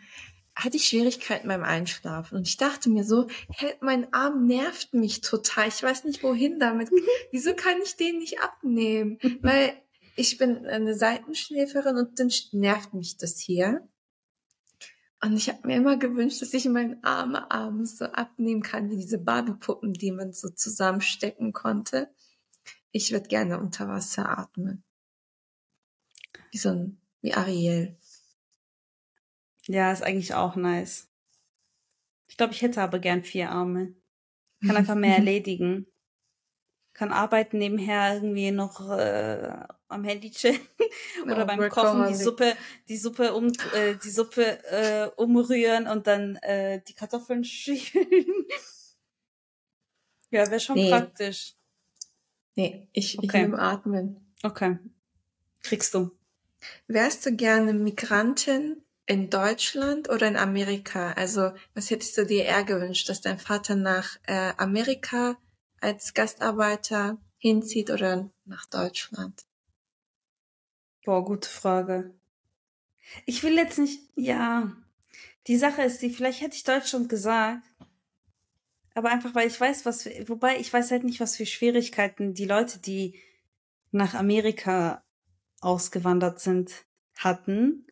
[0.64, 2.36] hatte ich Schwierigkeiten beim Einschlafen.
[2.36, 5.68] Und ich dachte mir so, hey, mein Arm nervt mich total.
[5.68, 6.90] Ich weiß nicht, wohin damit.
[7.32, 9.18] Wieso kann ich den nicht abnehmen?
[9.40, 9.74] Weil
[10.16, 13.88] ich bin eine Seitenschläferin und dann nervt mich das hier.
[15.24, 18.96] Und ich habe mir immer gewünscht, dass ich meinen Arme abends so abnehmen kann, wie
[18.96, 22.10] diese Barbiepuppen, die man so zusammenstecken konnte.
[22.90, 24.82] Ich würde gerne unter Wasser atmen.
[26.50, 27.96] Wie so ein, wie Ariel.
[29.66, 31.08] Ja, ist eigentlich auch nice.
[32.28, 33.94] Ich glaube, ich hätte aber gern vier Arme.
[34.66, 35.86] Kann einfach mehr erledigen
[36.94, 39.50] kann arbeiten nebenher irgendwie noch äh,
[39.88, 40.60] am Handy chillen
[41.24, 42.54] oder no, beim Kochen die Suppe
[42.88, 48.46] die Suppe um äh, die Suppe äh, umrühren und dann äh, die Kartoffeln schieben.
[50.30, 50.90] ja, wäre schon nee.
[50.90, 51.54] praktisch.
[52.54, 53.26] Nee, ich, okay.
[53.26, 54.34] ich nehme Atmen.
[54.42, 54.78] Okay.
[55.62, 56.10] Kriegst du.
[56.86, 61.12] Wärst du gerne Migrantin in Deutschland oder in Amerika?
[61.12, 65.36] Also, was hättest du dir eher gewünscht, dass dein Vater nach äh, Amerika
[65.80, 69.44] als Gastarbeiter hinzieht oder nach Deutschland?
[71.04, 72.14] Boah, gute Frage.
[73.26, 74.72] Ich will jetzt nicht, ja.
[75.48, 77.62] Die Sache ist die, vielleicht hätte ich Deutschland gesagt.
[78.94, 82.44] Aber einfach, weil ich weiß, was, wobei ich weiß halt nicht, was für Schwierigkeiten die
[82.44, 83.18] Leute, die
[83.90, 85.02] nach Amerika
[85.60, 86.84] ausgewandert sind,
[87.16, 87.86] hatten.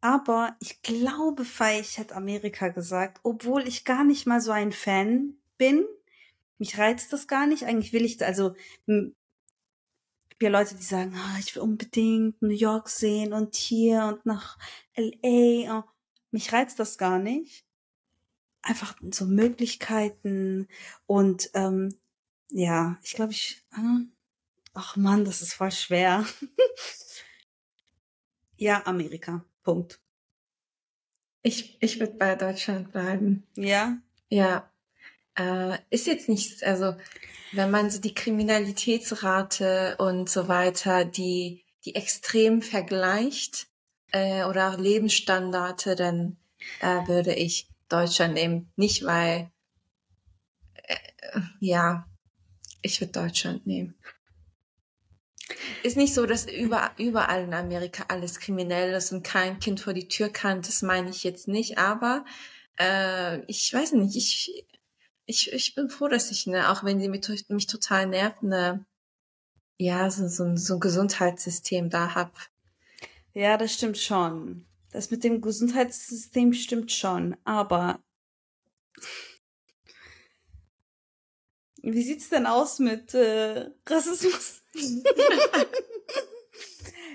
[0.00, 1.44] Aber ich glaube,
[1.80, 5.86] ich hätte Amerika gesagt, obwohl ich gar nicht mal so ein Fan bin.
[6.58, 7.64] Mich reizt das gar nicht.
[7.64, 8.54] Eigentlich will ich, also
[10.42, 14.58] ja Leute, die sagen, ah, ich will unbedingt New York sehen und hier und nach
[14.96, 15.80] LA.
[15.80, 15.84] Oh,
[16.30, 17.66] mich reizt das gar nicht.
[18.62, 20.68] Einfach so Möglichkeiten
[21.06, 21.94] und ähm,
[22.50, 23.64] ja, ich glaube, ich.
[24.72, 26.24] Ach Mann, das ist voll schwer.
[28.56, 29.44] ja, Amerika.
[29.62, 30.00] Punkt.
[31.42, 33.46] Ich, ich würde bei Deutschland bleiben.
[33.56, 33.96] Ja?
[34.28, 34.70] Ja.
[35.36, 36.96] Äh, ist jetzt nicht, also
[37.52, 43.68] wenn man so die Kriminalitätsrate und so weiter, die, die extrem vergleicht
[44.12, 46.36] äh, oder auch Lebensstandards, dann
[46.80, 48.70] äh, würde ich Deutschland nehmen.
[48.76, 49.50] Nicht weil,
[50.74, 52.06] äh, ja,
[52.82, 53.94] ich würde Deutschland nehmen.
[55.82, 59.92] Ist nicht so, dass über, überall in Amerika alles kriminell ist und kein Kind vor
[59.92, 60.62] die Tür kann.
[60.62, 61.78] Das meine ich jetzt nicht.
[61.78, 62.24] Aber
[62.78, 64.66] äh, ich weiß nicht, ich,
[65.26, 68.84] ich, ich bin froh, dass ich, ne, auch wenn sie mich, mich total nervt, ne,
[69.78, 72.36] ja, so, so, so ein Gesundheitssystem da hab.
[73.32, 74.66] Ja, das stimmt schon.
[74.92, 78.00] Das mit dem Gesundheitssystem stimmt schon, aber
[81.82, 84.59] wie sieht's denn aus mit äh, Rassismus?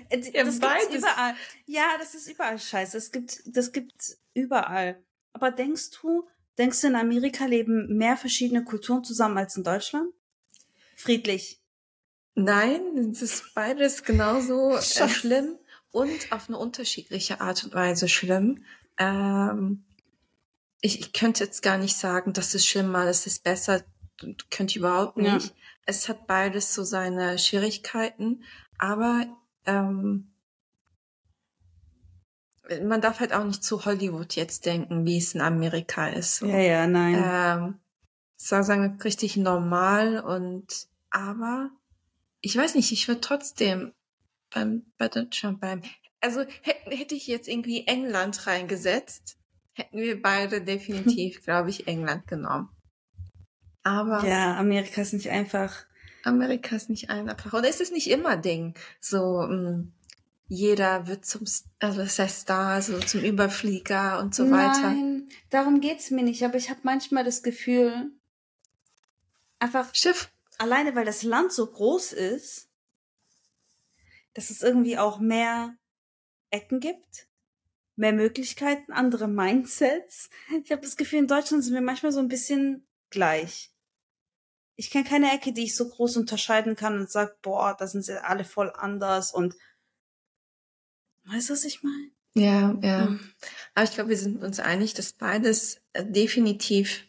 [0.08, 1.34] Äh, das gibt's überall.
[1.64, 2.96] Ja, das ist überall scheiße.
[2.96, 5.02] Es gibt, das gibt's überall.
[5.32, 10.12] Aber denkst du, Denkst du, in Amerika leben mehr verschiedene Kulturen zusammen als in Deutschland?
[10.94, 11.60] Friedlich.
[12.34, 15.58] Nein, es ist beides genauso äh, schlimm
[15.90, 18.64] und auf eine unterschiedliche Art und Weise schlimm.
[18.98, 19.84] Ähm,
[20.80, 23.84] ich, ich könnte jetzt gar nicht sagen, das ist schlimmer, das ist besser,
[24.50, 25.46] könnte ich überhaupt nicht.
[25.48, 25.52] Ja.
[25.86, 28.42] Es hat beides so seine Schwierigkeiten,
[28.78, 29.26] aber
[29.64, 30.32] ähm,
[32.82, 36.36] man darf halt auch nicht zu Hollywood jetzt denken, wie es in Amerika ist.
[36.36, 36.46] So.
[36.46, 37.22] Ja, ja, nein.
[37.24, 37.78] Ähm,
[38.36, 41.70] sagen richtig normal und aber
[42.40, 43.92] ich weiß nicht, ich würde trotzdem
[44.50, 45.82] beim bei Deutschland beim
[46.20, 49.38] also hätte, hätte ich jetzt irgendwie England reingesetzt,
[49.72, 52.68] hätten wir beide definitiv, glaube ich, England genommen.
[53.86, 55.86] Aber ja, Amerika ist nicht einfach.
[56.24, 57.54] Amerika ist nicht einfach.
[57.62, 58.74] Es ist nicht immer Ding.
[58.98, 59.92] So, mh, mm,
[60.48, 61.44] jeder wird zum,
[61.78, 64.90] also das heißt Star, so zum Überflieger und so Nein, weiter.
[64.90, 68.10] Nein, darum geht's mir nicht, aber ich habe manchmal das Gefühl,
[69.60, 70.32] einfach Schiff.
[70.58, 72.68] alleine weil das Land so groß ist,
[74.34, 75.76] dass es irgendwie auch mehr
[76.50, 77.28] Ecken gibt,
[77.94, 80.28] mehr Möglichkeiten, andere Mindsets.
[80.64, 83.72] Ich habe das Gefühl, in Deutschland sind wir manchmal so ein bisschen gleich.
[84.76, 88.04] Ich kenne keine Ecke, die ich so groß unterscheiden kann und sag, boah, da sind
[88.04, 89.54] sie alle voll anders und
[91.26, 92.10] Weißt du, was ich meine?
[92.34, 93.06] Ja, ja.
[93.06, 93.20] Mhm.
[93.74, 97.04] Aber ich glaube, wir sind uns einig, dass beides äh, definitiv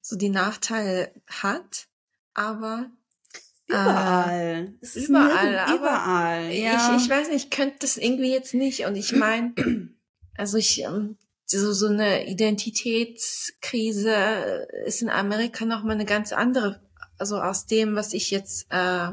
[0.00, 1.88] so die Nachteile hat,
[2.34, 2.90] aber
[3.66, 4.74] überall.
[4.80, 6.52] Äh, überall, aber überall.
[6.52, 6.96] Ja.
[6.96, 8.84] Ich, ich weiß nicht, ich könnte das irgendwie jetzt nicht.
[8.84, 9.54] Und ich meine,
[10.36, 16.80] also ich ähm, so so eine Identitätskrise ist in Amerika noch mal eine ganz andere.
[17.18, 19.08] Also aus dem, was ich jetzt äh,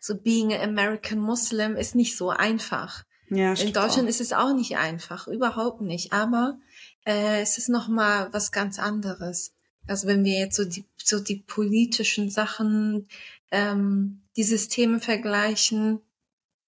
[0.00, 3.04] so being an American Muslim ist nicht so einfach.
[3.30, 4.10] Ja, In Deutschland auch.
[4.10, 6.12] ist es auch nicht einfach, überhaupt nicht.
[6.12, 6.58] Aber
[7.04, 9.52] äh, es ist noch mal was ganz anderes.
[9.86, 13.08] Also wenn wir jetzt so die so die politischen Sachen,
[13.50, 16.00] ähm, die Systeme vergleichen,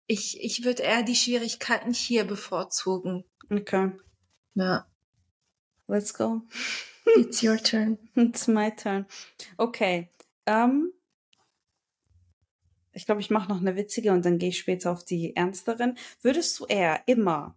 [0.06, 3.24] ich ich würde eher die Schwierigkeiten hier bevorzugen.
[3.50, 3.92] Okay.
[4.54, 4.86] Ja.
[5.86, 6.42] Let's go.
[7.16, 7.98] It's your turn.
[8.14, 9.06] It's my turn.
[9.58, 10.08] Okay.
[10.46, 10.92] Um,
[12.92, 15.96] ich glaube, ich mache noch eine witzige und dann gehe ich später auf die ernsteren.
[16.22, 17.56] Würdest du eher immer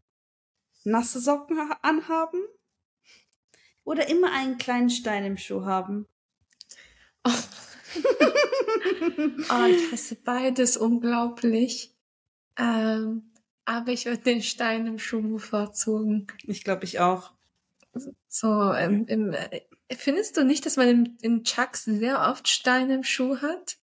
[0.84, 2.41] nasse Socken anhaben
[3.84, 6.08] oder immer einen kleinen Stein im Schuh haben?
[7.23, 7.32] Oh.
[9.49, 11.95] oh ich hasse beides unglaublich.
[12.58, 13.32] Ähm,
[13.65, 16.28] aber ich würde den Stein im Schuh bevorzugen.
[16.43, 17.32] Ich glaube, ich auch.
[18.28, 22.95] So, ähm, im, äh, findest du nicht, dass man in, in Chucks sehr oft Steine
[22.95, 23.78] im Schuh hat?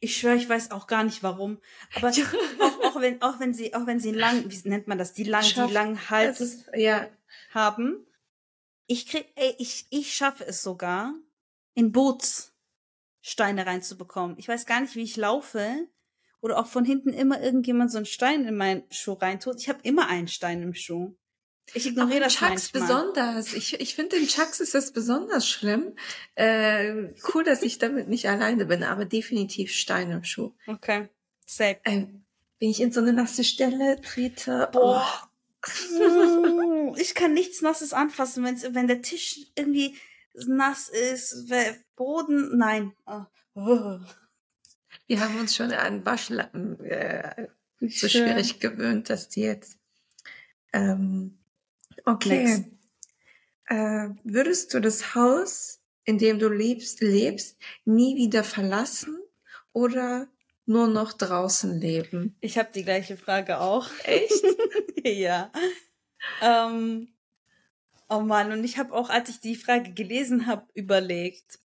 [0.00, 1.60] Ich schwöre, ich weiß auch gar nicht warum.
[1.94, 2.08] Aber
[2.58, 5.24] auch, auch, wenn, auch wenn sie, auch wenn sie lang, wie nennt man das, die
[5.24, 7.08] lang, Schaff, die langen Hals ist, ja.
[7.50, 8.04] haben.
[8.88, 11.14] Ich krieg, ey, ich, ich schaffe es sogar,
[11.74, 12.52] in Boots
[13.20, 14.36] Steine reinzubekommen.
[14.38, 15.86] Ich weiß gar nicht, wie ich laufe.
[16.42, 19.60] Oder auch von hinten immer irgendjemand so einen Stein in meinen Schuh reintut.
[19.60, 21.14] Ich habe immer einen Stein im Schuh.
[21.72, 22.82] Ich ignoriere das Chucks manchmal.
[22.82, 23.54] besonders.
[23.54, 25.94] Ich, ich finde, in Chucks ist das besonders schlimm.
[26.34, 30.52] Äh, cool, dass ich damit nicht alleine bin, aber definitiv Stein im Schuh.
[30.66, 31.08] Okay.
[31.46, 31.78] Safe.
[31.84, 32.24] Ähm,
[32.58, 35.06] wenn ich in so eine nasse Stelle trete, boah.
[36.96, 39.96] Ich kann nichts Nasses anfassen, wenn's, wenn der Tisch irgendwie
[40.34, 41.52] nass ist,
[41.94, 42.92] Boden, nein.
[43.06, 43.98] Oh.
[45.12, 47.48] Wir haben uns schon an Waschlappen äh,
[47.80, 49.78] so schwierig gewöhnt, dass die jetzt.
[50.72, 51.38] Ähm,
[52.06, 52.64] okay.
[53.66, 59.18] Äh, würdest du das Haus, in dem du lebst, lebst, nie wieder verlassen
[59.74, 60.28] oder
[60.64, 62.34] nur noch draußen leben?
[62.40, 63.90] Ich habe die gleiche Frage auch.
[64.04, 64.42] Echt?
[65.04, 65.52] ja.
[66.40, 67.08] Ähm,
[68.08, 71.58] oh Mann, und ich habe auch, als ich die Frage gelesen habe, überlegt.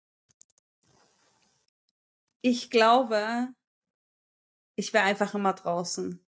[2.50, 3.50] Ich glaube,
[4.78, 6.26] ich wäre einfach immer draußen.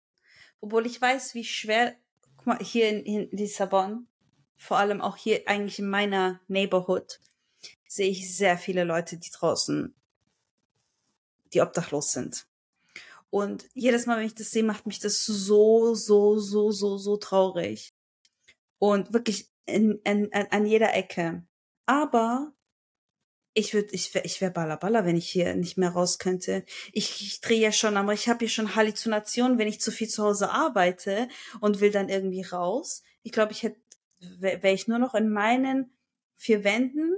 [0.63, 1.95] Obwohl ich weiß, wie schwer,
[2.39, 4.09] guck mal, hier in, in Lissabon,
[4.57, 7.21] vor allem auch hier eigentlich in meiner Neighborhood,
[7.87, 9.95] sehe ich sehr viele Leute, die draußen,
[11.53, 12.47] die obdachlos sind.
[13.29, 17.19] Und jedes Mal, wenn ich das sehe, macht mich das so, so, so, so, so
[17.19, 17.95] traurig.
[18.79, 21.47] Und wirklich in, in, an jeder Ecke.
[21.85, 22.56] Aber
[23.57, 26.63] ich würde, ich wäre, ich wäre ballerballer, wenn ich hier nicht mehr raus könnte.
[26.93, 30.09] Ich, ich drehe ja schon, aber ich habe ja schon Halluzinationen, wenn ich zu viel
[30.09, 31.27] zu Hause arbeite
[31.61, 33.03] und will dann irgendwie raus.
[33.23, 33.81] Ich glaube, ich hätte,
[34.21, 35.91] wäre wär ich nur noch in meinen
[36.37, 37.17] vier Wänden,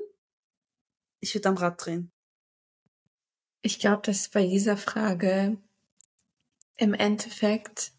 [1.18, 2.12] ich würde am Rad drehen.
[3.60, 5.58] Ich glaube, dass bei dieser Frage
[6.76, 7.90] im Endeffekt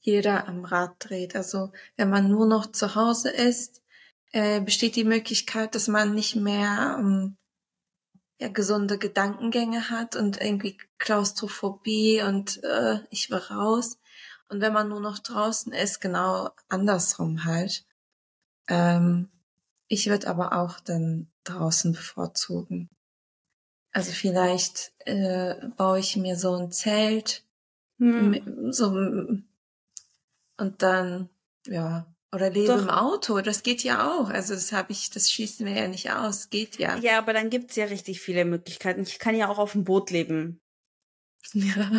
[0.00, 1.36] jeder am Rad dreht.
[1.36, 3.82] Also wenn man nur noch zu Hause ist,
[4.32, 7.36] äh, besteht die Möglichkeit, dass man nicht mehr ähm,
[8.38, 13.98] ja, gesunde Gedankengänge hat und irgendwie Klaustrophobie und äh, ich will raus.
[14.48, 17.86] Und wenn man nur noch draußen ist, genau andersrum halt.
[18.68, 19.30] Ähm,
[19.88, 22.88] ich würde aber auch dann draußen bevorzugen.
[23.92, 27.44] Also vielleicht äh, baue ich mir so ein Zelt,
[27.98, 28.72] hm.
[28.72, 28.88] so
[30.56, 31.28] und dann
[31.66, 32.82] ja oder lebe Doch.
[32.82, 34.28] im Auto, das geht ja auch.
[34.28, 36.96] Also das habe ich, das schießen wir ja nicht aus, geht ja.
[36.98, 39.02] Ja, aber dann gibt's ja richtig viele Möglichkeiten.
[39.02, 40.60] Ich kann ja auch auf dem Boot leben.
[41.52, 41.90] Ja.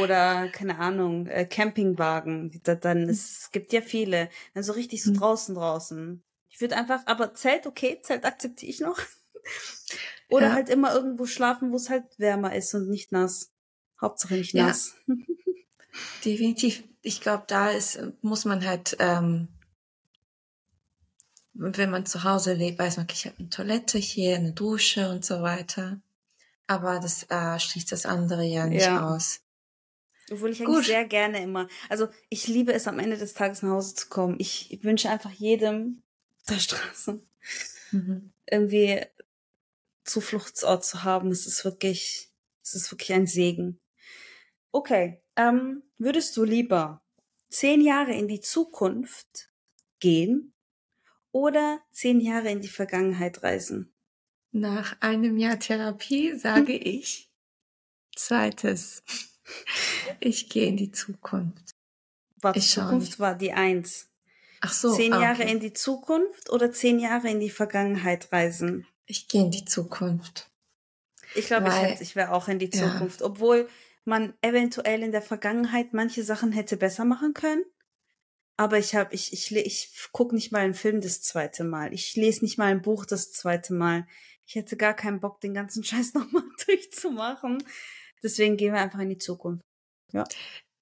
[0.00, 2.60] Oder, keine Ahnung, äh, Campingwagen.
[2.62, 4.30] Dann, es gibt ja viele.
[4.54, 5.18] Dann so richtig so hm.
[5.18, 6.22] draußen draußen.
[6.48, 8.98] Ich würde einfach, aber Zelt, okay, Zelt akzeptiere ich noch.
[10.30, 10.52] Oder ja.
[10.54, 13.52] halt immer irgendwo schlafen, wo es halt wärmer ist und nicht nass.
[14.00, 14.94] Hauptsache nicht nass.
[15.06, 15.14] Ja.
[16.24, 19.48] Definitiv ich glaube, da ist, muss man halt, ähm,
[21.54, 25.24] wenn man zu Hause lebt, weiß man, ich habe eine Toilette hier, eine Dusche und
[25.24, 26.00] so weiter.
[26.66, 29.08] Aber das äh, schließt das andere ja nicht ja.
[29.08, 29.40] aus.
[30.30, 30.84] Obwohl ich eigentlich Gut.
[30.84, 34.36] sehr gerne immer, also ich liebe es am Ende des Tages nach Hause zu kommen.
[34.38, 36.02] Ich wünsche einfach jedem
[36.48, 37.20] der Straße
[37.92, 38.32] mhm.
[38.46, 39.00] irgendwie
[40.04, 41.30] Zufluchtsort zu haben.
[41.30, 42.28] Es ist wirklich,
[42.62, 43.80] es ist wirklich ein Segen.
[44.72, 47.02] Okay, ähm, würdest du lieber
[47.48, 49.50] zehn Jahre in die Zukunft
[50.00, 50.52] gehen
[51.32, 53.94] oder zehn Jahre in die Vergangenheit reisen?
[54.50, 57.30] Nach einem Jahr Therapie sage ich
[58.16, 59.02] zweites.
[60.20, 61.74] Ich gehe in die Zukunft.
[62.40, 64.10] War die Zukunft war die eins.
[64.60, 64.94] Ach so.
[64.94, 65.52] Zehn ah, Jahre okay.
[65.52, 68.86] in die Zukunft oder zehn Jahre in die Vergangenheit reisen?
[69.06, 70.50] Ich gehe in die Zukunft.
[71.34, 73.20] Ich glaube, ich, ich wäre auch in die Zukunft.
[73.20, 73.26] Ja.
[73.26, 73.68] Obwohl
[74.08, 77.64] man eventuell in der Vergangenheit manche Sachen hätte besser machen können.
[78.56, 81.94] Aber ich habe, ich, ich, ich gucke nicht mal einen Film das zweite Mal.
[81.94, 84.06] Ich lese nicht mal ein Buch das zweite Mal.
[84.44, 87.62] Ich hätte gar keinen Bock, den ganzen Scheiß nochmal durchzumachen.
[88.22, 89.62] Deswegen gehen wir einfach in die Zukunft.
[90.12, 90.24] Ja.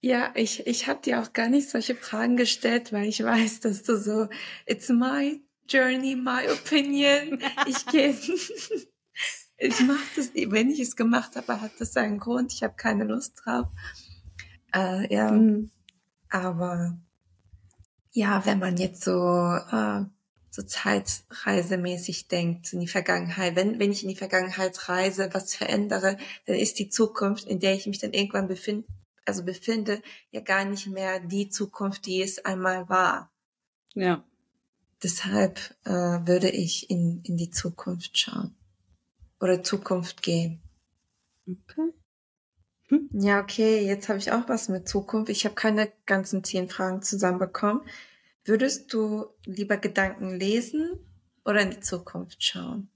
[0.01, 3.83] Ja, ich, ich habe dir auch gar nicht solche Fragen gestellt, weil ich weiß, dass
[3.83, 4.29] du so,
[4.67, 7.43] it's my journey, my opinion.
[7.67, 8.15] Ich gehe
[9.59, 12.53] ich mache das, wenn ich es gemacht habe, hat das seinen Grund.
[12.53, 13.67] Ich habe keine Lust drauf.
[14.75, 15.71] Äh, ja, mhm.
[16.29, 16.99] aber
[18.13, 20.05] ja, wenn man jetzt so äh,
[20.51, 26.19] so zeitreisemäßig denkt in die Vergangenheit, wenn wenn ich in die Vergangenheit reise, was verändere,
[26.47, 28.87] dann ist die Zukunft, in der ich mich dann irgendwann befinde,
[29.25, 33.31] also befinde, ja gar nicht mehr die Zukunft, die es einmal war.
[33.95, 34.25] Ja.
[35.03, 38.55] Deshalb äh, würde ich in in die Zukunft schauen
[39.41, 40.61] oder Zukunft gehen.
[41.49, 41.93] Okay.
[42.89, 43.09] Hm?
[43.13, 45.31] Ja, okay, jetzt habe ich auch was mit Zukunft.
[45.31, 47.83] Ich habe keine ganzen zehn Fragen zusammenbekommen.
[48.45, 50.91] Würdest du lieber Gedanken lesen
[51.45, 52.89] oder in die Zukunft schauen?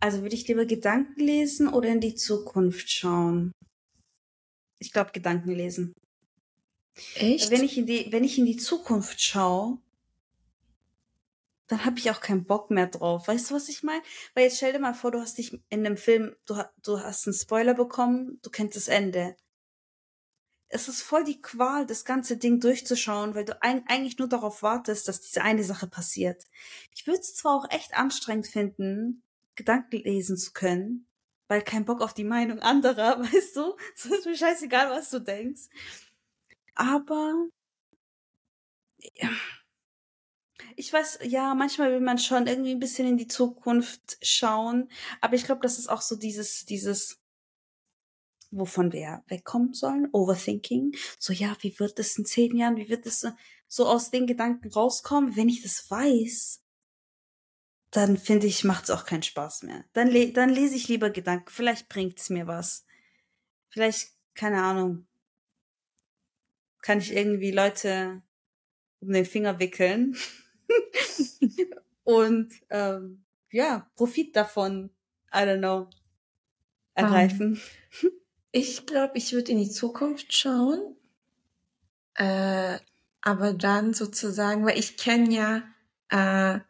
[0.00, 3.52] Also würde ich lieber Gedanken lesen oder in die Zukunft schauen?
[4.78, 5.92] Ich glaube Gedanken lesen.
[7.14, 7.50] Echt?
[7.50, 9.78] Wenn ich in die, wenn ich in die Zukunft schaue,
[11.68, 13.28] dann habe ich auch keinen Bock mehr drauf.
[13.28, 14.02] Weißt du, was ich meine?
[14.34, 17.26] Weil jetzt stell dir mal vor, du hast dich in einem Film, du, du hast
[17.26, 19.36] einen Spoiler bekommen, du kennst das Ende.
[20.68, 24.62] es ist voll die Qual, das ganze Ding durchzuschauen, weil du ein, eigentlich nur darauf
[24.62, 26.44] wartest, dass diese eine Sache passiert.
[26.92, 29.22] Ich würde es zwar auch echt anstrengend finden,
[29.54, 31.08] Gedanken lesen zu können,
[31.48, 33.76] weil kein Bock auf die Meinung anderer, weißt du?
[33.94, 35.68] Es ist mir scheißegal, was du denkst.
[36.74, 37.48] Aber
[39.14, 39.30] ja.
[40.76, 44.88] Ich weiß, ja, manchmal will man schon irgendwie ein bisschen in die Zukunft schauen,
[45.20, 47.20] aber ich glaube, das ist auch so dieses, dieses,
[48.50, 50.94] wovon wir wegkommen sollen, Overthinking.
[51.18, 53.26] So, ja, wie wird es in zehn Jahren, wie wird es
[53.68, 55.36] so aus den Gedanken rauskommen?
[55.36, 56.62] Wenn ich das weiß,
[57.90, 59.84] dann finde ich, macht es auch keinen Spaß mehr.
[59.92, 61.48] Dann, le dann lese ich lieber Gedanken.
[61.48, 62.84] Vielleicht bringt es mir was.
[63.68, 65.06] Vielleicht, keine Ahnung,
[66.82, 68.22] kann ich irgendwie Leute
[69.00, 70.16] um den Finger wickeln
[72.04, 74.90] und ähm, ja, Profit davon,
[75.32, 75.88] I don't know,
[76.94, 77.60] ergreifen.
[78.02, 78.10] Um,
[78.52, 80.96] ich glaube, ich würde in die Zukunft schauen,
[82.14, 82.78] äh,
[83.20, 85.62] aber dann sozusagen, weil ich kenne ja,
[86.08, 86.60] äh,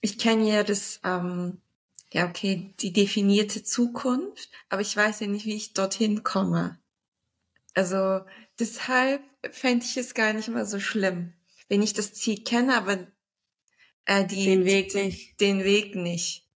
[0.00, 1.60] ich kenne ja das, ähm,
[2.12, 6.78] ja okay, die definierte Zukunft, aber ich weiß ja nicht, wie ich dorthin komme.
[7.74, 8.20] Also
[8.58, 11.33] deshalb fände ich es gar nicht mal so schlimm,
[11.68, 13.06] wenn ich das Ziel kenne, aber
[14.04, 15.40] äh, die, den Weg nicht.
[15.40, 16.46] Den Weg nicht.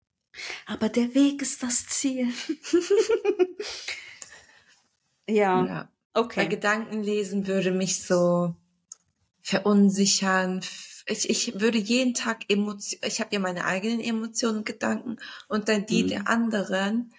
[0.66, 2.28] Aber der Weg ist das Ziel.
[5.28, 5.64] ja.
[5.66, 5.92] ja.
[6.14, 6.40] Okay.
[6.40, 8.54] Weil Gedanken lesen würde mich so
[9.42, 10.60] verunsichern.
[11.06, 15.16] Ich, ich würde jeden Tag Emotionen, ich habe ja meine eigenen Emotionen und Gedanken
[15.48, 16.08] und dann die mhm.
[16.08, 17.14] der anderen.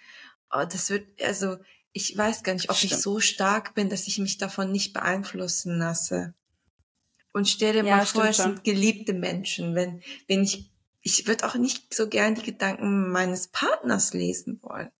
[0.52, 1.56] Oh, das wird, also
[1.92, 2.92] ich weiß gar nicht, ob Stimmt.
[2.92, 6.34] ich so stark bin, dass ich mich davon nicht beeinflussen lasse.
[7.32, 9.74] Und stell dir ja, mal vor, es sind geliebte Menschen.
[9.74, 10.70] Wenn, wenn ich,
[11.00, 14.90] ich würde auch nicht so gern die Gedanken meines Partners lesen wollen.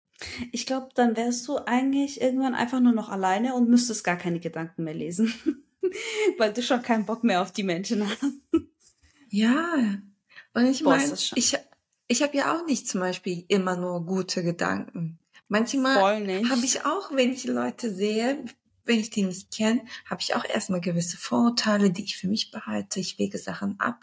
[0.52, 4.38] Ich glaube, dann wärst du eigentlich irgendwann einfach nur noch alleine und müsstest gar keine
[4.38, 5.32] Gedanken mehr lesen.
[6.38, 8.24] Weil du schon keinen Bock mehr auf die Menschen hast.
[9.30, 9.98] Ja.
[10.52, 11.56] Und ich meine, ich,
[12.06, 15.18] ich habe ja auch nicht zum Beispiel immer nur gute Gedanken.
[15.48, 15.96] Manchmal
[16.48, 18.44] habe ich auch, wenn ich Leute sehe,
[18.84, 22.50] wenn ich die nicht kenne, habe ich auch erstmal gewisse Vorurteile, die ich für mich
[22.50, 23.00] behalte.
[23.00, 24.00] Ich wege Sachen ab.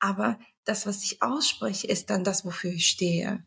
[0.00, 3.44] Aber das, was ich ausspreche, ist dann das, wofür ich stehe.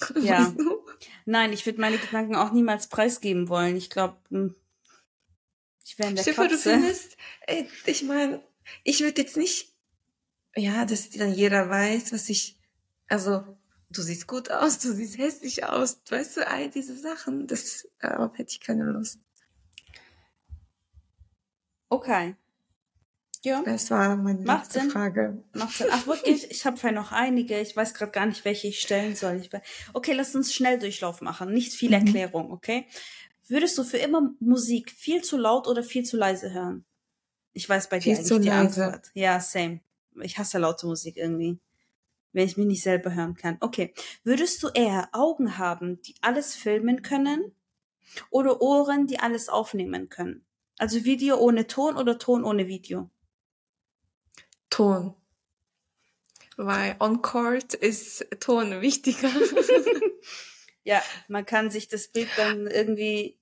[0.22, 0.46] Ja.
[0.46, 0.80] Weißt du?
[1.26, 3.76] Nein, ich würde meine Gedanken auch niemals preisgeben wollen.
[3.76, 4.54] Ich glaube, hm,
[5.84, 8.42] ich wäre in der Stefan, du findest, ey, ich meine,
[8.84, 9.74] ich würde jetzt nicht,
[10.56, 12.58] ja, dass dann jeder weiß, was ich,
[13.08, 13.44] also
[13.90, 18.38] du siehst gut aus, du siehst hässlich aus, weißt du, all diese Sachen, das, darauf
[18.38, 19.20] hätte ich keine Lust.
[21.90, 22.34] Okay.
[23.42, 23.62] Ja.
[23.64, 24.90] Das war meine Macht letzte Sinn.
[24.90, 25.44] Frage.
[25.52, 25.86] Macht Sinn.
[25.90, 27.58] Ach wirklich, ich habe vielleicht noch einige.
[27.60, 29.36] Ich weiß gerade gar nicht, welche ich stellen soll.
[29.36, 29.50] Ich
[29.92, 31.52] okay, lass uns schnell Durchlauf machen.
[31.52, 32.06] Nicht viel mhm.
[32.06, 32.86] Erklärung, okay?
[33.48, 36.84] Würdest du für immer Musik viel zu laut oder viel zu leise hören?
[37.52, 38.84] Ich weiß bei dir viel eigentlich die leise.
[38.84, 39.10] Antwort.
[39.14, 39.80] Ja, same.
[40.22, 41.58] Ich hasse laute Musik irgendwie
[42.32, 43.56] wenn ich mich nicht selber hören kann.
[43.60, 43.92] Okay.
[44.24, 47.52] Würdest du eher Augen haben, die alles filmen können
[48.30, 50.44] oder Ohren, die alles aufnehmen können?
[50.80, 53.10] Also Video ohne Ton oder Ton ohne Video?
[54.70, 55.14] Ton.
[56.56, 59.28] Weil on court ist Ton wichtiger.
[60.82, 63.38] ja, man kann sich das Bild dann irgendwie.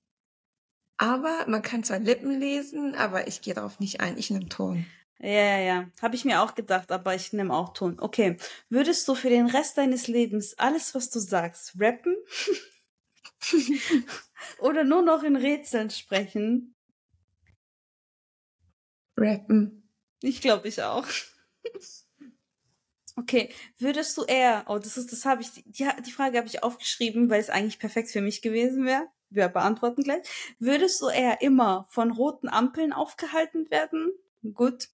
[0.97, 4.17] Aber man kann zwar Lippen lesen, aber ich gehe darauf nicht ein.
[4.17, 4.85] Ich nehme Ton.
[5.19, 5.89] Ja, ja, ja.
[6.01, 8.01] Habe ich mir auch gedacht, aber ich nehme auch Ton.
[8.01, 8.35] Okay.
[8.67, 12.17] Würdest du für den Rest deines Lebens alles, was du sagst, rappen?
[14.59, 16.75] Oder nur noch in Rätseln sprechen?
[19.19, 19.83] Rappen.
[20.21, 21.05] Ich glaube, ich auch.
[23.15, 26.63] Okay, würdest du eher, oh, das ist, das habe ich, die, die Frage habe ich
[26.63, 29.07] aufgeschrieben, weil es eigentlich perfekt für mich gewesen wäre.
[29.29, 30.27] Wir beantworten gleich.
[30.57, 34.11] Würdest du eher immer von roten Ampeln aufgehalten werden?
[34.53, 34.89] Gut.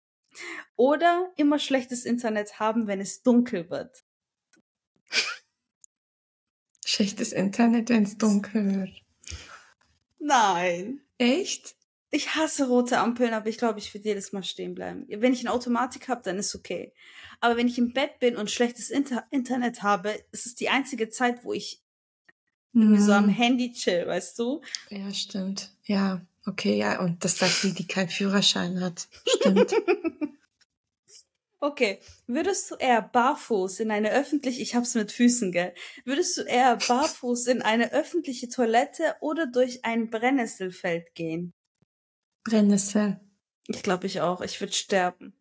[0.75, 4.03] Oder immer schlechtes Internet haben, wenn es dunkel wird.
[6.83, 9.01] Schlechtes Internet, wenn es dunkel wird.
[10.19, 11.01] Nein.
[11.17, 11.75] Echt?
[12.11, 15.05] Ich hasse rote Ampeln, aber ich glaube, ich würde jedes Mal stehen bleiben.
[15.09, 16.93] Wenn ich eine Automatik habe, dann ist okay.
[17.41, 21.09] Aber wenn ich im Bett bin und schlechtes Inter Internet habe, ist es die einzige
[21.09, 21.81] Zeit, wo ich
[22.73, 22.99] mhm.
[22.99, 24.61] so am Handy chill, weißt du?
[24.89, 25.71] Ja, stimmt.
[25.83, 26.21] Ja.
[26.47, 29.07] Okay, ja, und das sagt die, die keinen Führerschein hat.
[29.27, 29.73] Stimmt.
[31.59, 35.73] okay, würdest du eher barfuß in eine öffentliche, ich hab's mit Füßen, gell?
[36.03, 41.54] Würdest du eher barfuß in eine öffentliche Toilette oder durch ein Brennnesselfeld gehen?
[42.45, 43.19] Brennnessel.
[43.67, 44.41] Ich glaube ich auch.
[44.41, 45.33] Ich würde sterben.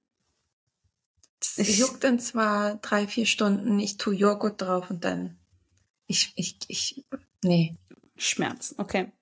[1.56, 5.38] Es juckt dann zwar drei, vier Stunden, ich tu Joghurt drauf und dann
[6.06, 7.04] ich, ich, ich,
[7.42, 7.76] nee.
[8.16, 9.12] Schmerzen, okay.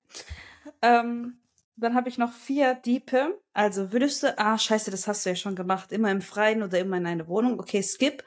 [0.81, 1.39] Ähm,
[1.75, 3.39] dann habe ich noch vier Diepe.
[3.53, 6.79] Also würdest du, ah, scheiße, das hast du ja schon gemacht, immer im Freien oder
[6.79, 7.59] immer in einer Wohnung.
[7.59, 8.23] Okay, skip.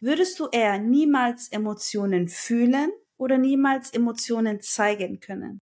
[0.00, 5.60] Würdest du eher niemals Emotionen fühlen oder niemals Emotionen zeigen können?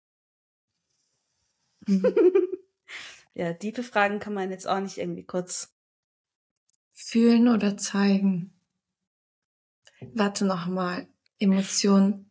[1.87, 2.05] Mhm.
[3.35, 5.73] ja, diepe Fragen kann man jetzt auch nicht irgendwie kurz.
[6.93, 8.53] Fühlen oder zeigen?
[10.13, 11.09] Warte noch mal.
[11.39, 12.31] Emotionen.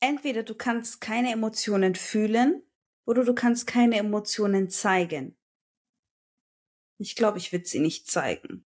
[0.00, 2.62] Entweder du kannst keine Emotionen fühlen
[3.04, 5.36] oder du kannst keine Emotionen zeigen.
[6.98, 8.64] Ich glaube, ich würde sie nicht zeigen.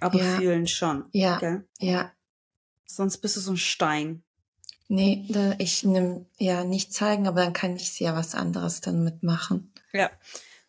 [0.00, 0.36] Aber ja.
[0.36, 1.04] fühlen schon.
[1.12, 1.38] Ja.
[1.38, 1.68] Gell?
[1.78, 2.12] Ja.
[2.86, 4.22] Sonst bist du so ein Stein.
[4.88, 5.24] Nee,
[5.58, 9.72] ich nehme ja nicht zeigen, aber dann kann ich ja was anderes dann mitmachen.
[9.92, 10.10] Ja.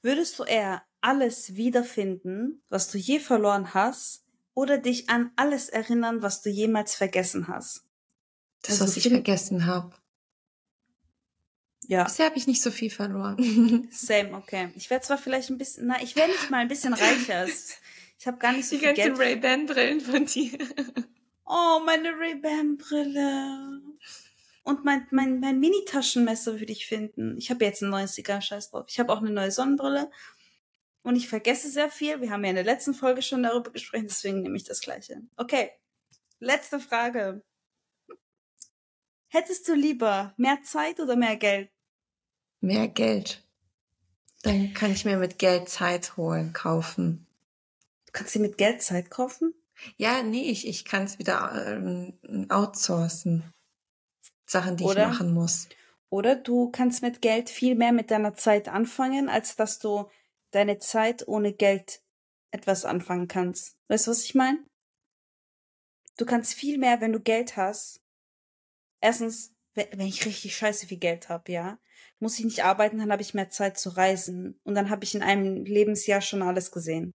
[0.01, 6.21] Würdest du eher alles wiederfinden, was du je verloren hast, oder dich an alles erinnern,
[6.21, 7.85] was du jemals vergessen hast?
[8.61, 9.95] Das, also was ich vergessen habe.
[11.87, 12.03] Ja.
[12.03, 13.87] Bisher habe ich nicht so viel verloren.
[13.91, 14.71] Same, okay.
[14.75, 17.47] Ich werde zwar vielleicht ein bisschen, na, ich werde nicht mal ein bisschen reicher.
[18.19, 19.17] Ich habe gar nicht so Die viel Geld.
[19.17, 20.57] Die Ray-Ban-Brillen von dir.
[21.45, 23.81] Oh, meine Ray-Ban-Brille.
[24.63, 27.37] Und mein, mein, mein Mini-Taschenmesser würde ich finden.
[27.37, 28.85] Ich habe jetzt ein neues, egal, scheiß drauf.
[28.87, 30.11] Ich habe auch eine neue Sonnenbrille.
[31.03, 32.21] Und ich vergesse sehr viel.
[32.21, 35.21] Wir haben ja in der letzten Folge schon darüber gesprochen, deswegen nehme ich das gleiche.
[35.35, 35.71] Okay.
[36.39, 37.43] Letzte Frage.
[39.27, 41.69] Hättest du lieber mehr Zeit oder mehr Geld?
[42.59, 43.43] Mehr Geld.
[44.43, 47.25] Dann kann ich mir mit Geld Zeit holen, kaufen.
[48.07, 49.53] Du kannst dir mit Geld Zeit kaufen?
[49.97, 53.43] Ja, nee, ich, ich kann es wieder ähm, outsourcen.
[54.51, 55.69] Sachen, die oder, ich machen muss.
[56.09, 60.09] Oder du kannst mit Geld viel mehr mit deiner Zeit anfangen, als dass du
[60.51, 62.03] deine Zeit ohne Geld
[62.51, 63.77] etwas anfangen kannst.
[63.87, 64.59] Weißt du, was ich meine?
[66.17, 68.01] Du kannst viel mehr, wenn du Geld hast.
[68.99, 71.79] Erstens, wenn ich richtig scheiße viel Geld habe, ja,
[72.19, 74.59] muss ich nicht arbeiten, dann habe ich mehr Zeit zu reisen.
[74.65, 77.13] Und dann habe ich in einem Lebensjahr schon alles gesehen.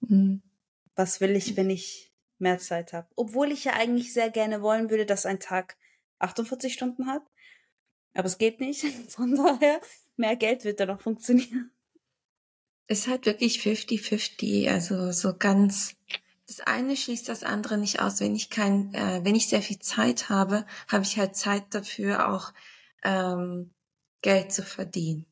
[0.00, 0.42] Mhm.
[0.96, 3.06] Was will ich, wenn ich mehr Zeit habe?
[3.14, 5.76] Obwohl ich ja eigentlich sehr gerne wollen würde, dass ein Tag
[6.18, 7.22] 48 Stunden hat.
[8.14, 8.84] Aber es geht nicht.
[9.10, 9.80] Von daher,
[10.16, 11.70] mehr Geld wird da noch funktionieren.
[12.86, 14.70] Ist halt wirklich 50-50.
[14.70, 15.96] Also so ganz.
[16.46, 18.20] Das eine schließt das andere nicht aus.
[18.20, 22.28] Wenn ich kein, äh, wenn ich sehr viel Zeit habe, habe ich halt Zeit dafür,
[22.28, 22.52] auch
[23.02, 23.72] ähm,
[24.20, 25.26] Geld zu verdienen.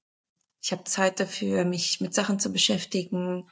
[0.63, 3.49] Ich habe Zeit dafür, mich mit Sachen zu beschäftigen,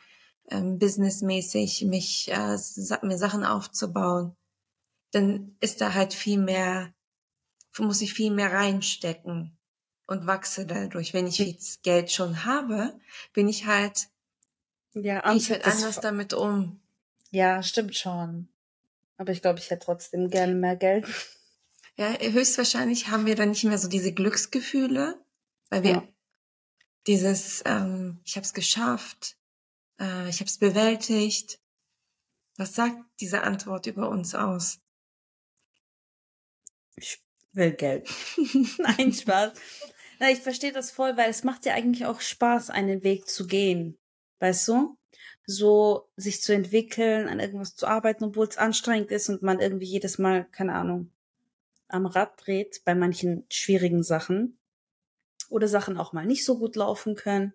[0.49, 2.57] ähm, businessmäßig, mich äh,
[3.03, 4.37] mir Sachen aufzubauen.
[5.11, 6.95] Dann ist da halt viel mehr
[7.79, 9.57] muss ich viel mehr reinstecken
[10.07, 11.15] und wachse dadurch.
[11.15, 12.99] Wenn ich jetzt Geld schon habe,
[13.33, 14.09] bin ich halt,
[14.95, 16.81] ja, ich halt anders damit um.
[17.31, 18.49] Ja, stimmt schon.
[19.17, 21.07] Aber ich glaube, ich hätte trotzdem gerne mehr Geld.
[21.97, 25.23] Ja, höchstwahrscheinlich haben wir dann nicht mehr so diese Glücksgefühle,
[25.69, 26.09] weil wir ja.
[27.07, 29.37] dieses, ähm, ich habe es geschafft,
[30.01, 31.61] äh, ich habe es bewältigt.
[32.57, 34.81] Was sagt diese Antwort über uns aus?
[36.97, 38.09] Ich will Geld.
[38.79, 39.53] Nein, Spaß.
[40.19, 43.47] Na, ich verstehe das voll, weil es macht ja eigentlich auch Spaß, einen Weg zu
[43.47, 43.99] gehen.
[44.39, 44.97] Weißt du?
[45.47, 49.87] So sich zu entwickeln, an irgendwas zu arbeiten, obwohl es anstrengend ist und man irgendwie
[49.87, 51.11] jedes Mal, keine Ahnung,
[51.89, 54.59] am Rad dreht bei manchen schwierigen Sachen.
[55.49, 57.53] Oder Sachen auch mal nicht so gut laufen können.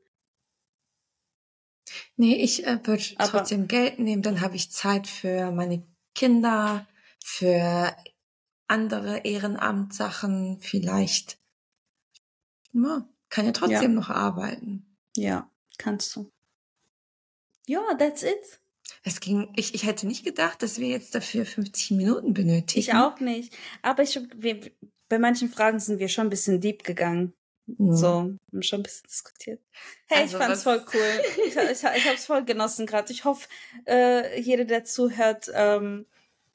[2.17, 6.87] Nee, ich äh, würde trotzdem Geld nehmen, dann habe ich Zeit für meine Kinder,
[7.23, 7.95] für
[8.67, 11.37] andere Ehrenamtssachen vielleicht.
[12.73, 13.87] Ja, kann ja trotzdem ja.
[13.99, 14.95] noch arbeiten.
[15.15, 16.29] Ja, kannst du.
[17.67, 18.59] Ja, that's it.
[19.03, 22.79] Es ging, ich, ich hätte nicht gedacht, dass wir jetzt dafür 50 Minuten benötigen.
[22.79, 23.55] Ich auch nicht.
[23.81, 24.59] Aber ich, wir,
[25.09, 27.33] bei manchen Fragen sind wir schon ein bisschen deep gegangen.
[27.67, 27.95] Mhm.
[27.95, 29.61] So, haben schon ein bisschen diskutiert.
[30.07, 31.21] Hey, also ich fand's voll cool.
[31.47, 33.11] ich, ich, ich hab's voll genossen gerade.
[33.11, 33.47] Ich hoffe,
[33.87, 36.05] äh, jeder, der zuhört, ähm,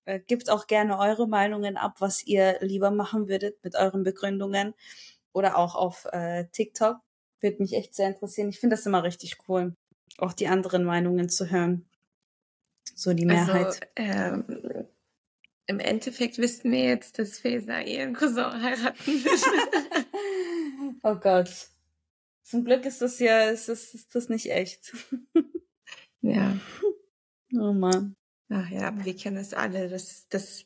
[0.05, 4.75] äh, gebt auch gerne eure Meinungen ab, was ihr lieber machen würdet mit euren Begründungen
[5.33, 6.99] oder auch auf äh, TikTok.
[7.41, 8.49] Würde mich echt sehr interessieren.
[8.49, 9.75] Ich finde das immer richtig cool,
[10.19, 11.89] auch die anderen Meinungen zu hören.
[12.95, 13.89] So die also, Mehrheit.
[13.95, 14.87] Also, ähm,
[15.67, 20.05] Im Endeffekt wissen wir jetzt, dass Faser ihren Cousin heiraten will.
[21.03, 21.69] oh Gott.
[22.43, 24.93] Zum Glück ist das ja, ist das, ist das nicht echt.
[26.21, 26.57] ja.
[27.57, 28.17] Oh Mann.
[28.51, 30.65] Ach ja, wir kennen es alle, dass, dass,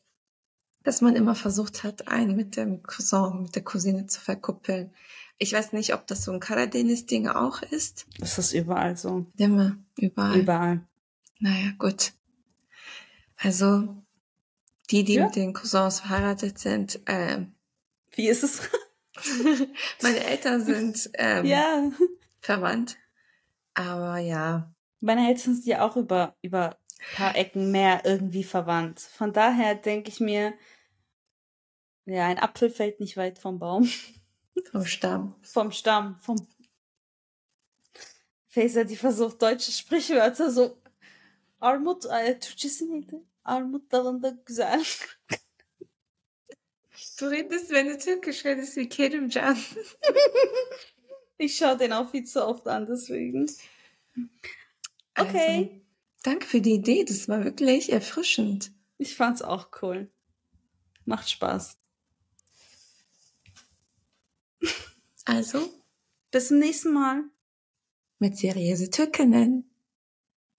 [0.82, 4.92] dass man immer versucht hat, einen mit dem Cousin, mit der Cousine zu verkuppeln.
[5.36, 8.06] Ich weiß nicht, ob das so ein Karadenis-Ding auch ist.
[8.18, 9.26] Das ist überall so.
[9.36, 10.38] Immer, überall.
[10.38, 10.88] Überall.
[11.40, 12.12] Naja, gut.
[13.36, 13.94] Also,
[14.90, 15.26] die, die ja.
[15.26, 17.44] mit den Cousins verheiratet sind, äh,
[18.12, 18.62] Wie ist es?
[20.02, 21.90] Meine Eltern sind ähm, Ja.
[22.40, 22.96] verwandt.
[23.74, 26.78] Aber ja, Meine Eltern sind ja auch über, über
[27.14, 29.00] paar Ecken mehr irgendwie verwandt.
[29.00, 30.54] Von daher denke ich mir,
[32.06, 33.88] ja, ein Apfel fällt nicht weit vom Baum.
[34.72, 35.34] vom Stamm.
[35.42, 36.36] Vom Stamm, vom
[38.48, 40.80] Faser, die versucht deutsche Sprichwörter so
[41.60, 43.24] Armut, e, Türkçesi neydi?
[43.44, 44.84] Armut dalında güzel.
[47.20, 49.56] Du redest, wenn du türkisch redest, wie Kerimcan.
[51.36, 53.50] Ich schaue den auch viel zu oft an, deswegen.
[55.18, 55.58] Okay.
[55.58, 55.83] Also,
[56.24, 58.72] danke für die Idee, das war wirklich erfrischend.
[58.98, 60.10] Ich fand's auch cool.
[61.04, 61.78] Macht Spaß.
[65.26, 65.70] Also,
[66.30, 67.24] Bis zum nächsten Mal.
[68.18, 69.70] mit seriöse Türkinnen.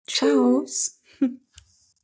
[0.08, 0.64] Ciao.
[0.64, 0.95] Tschüss.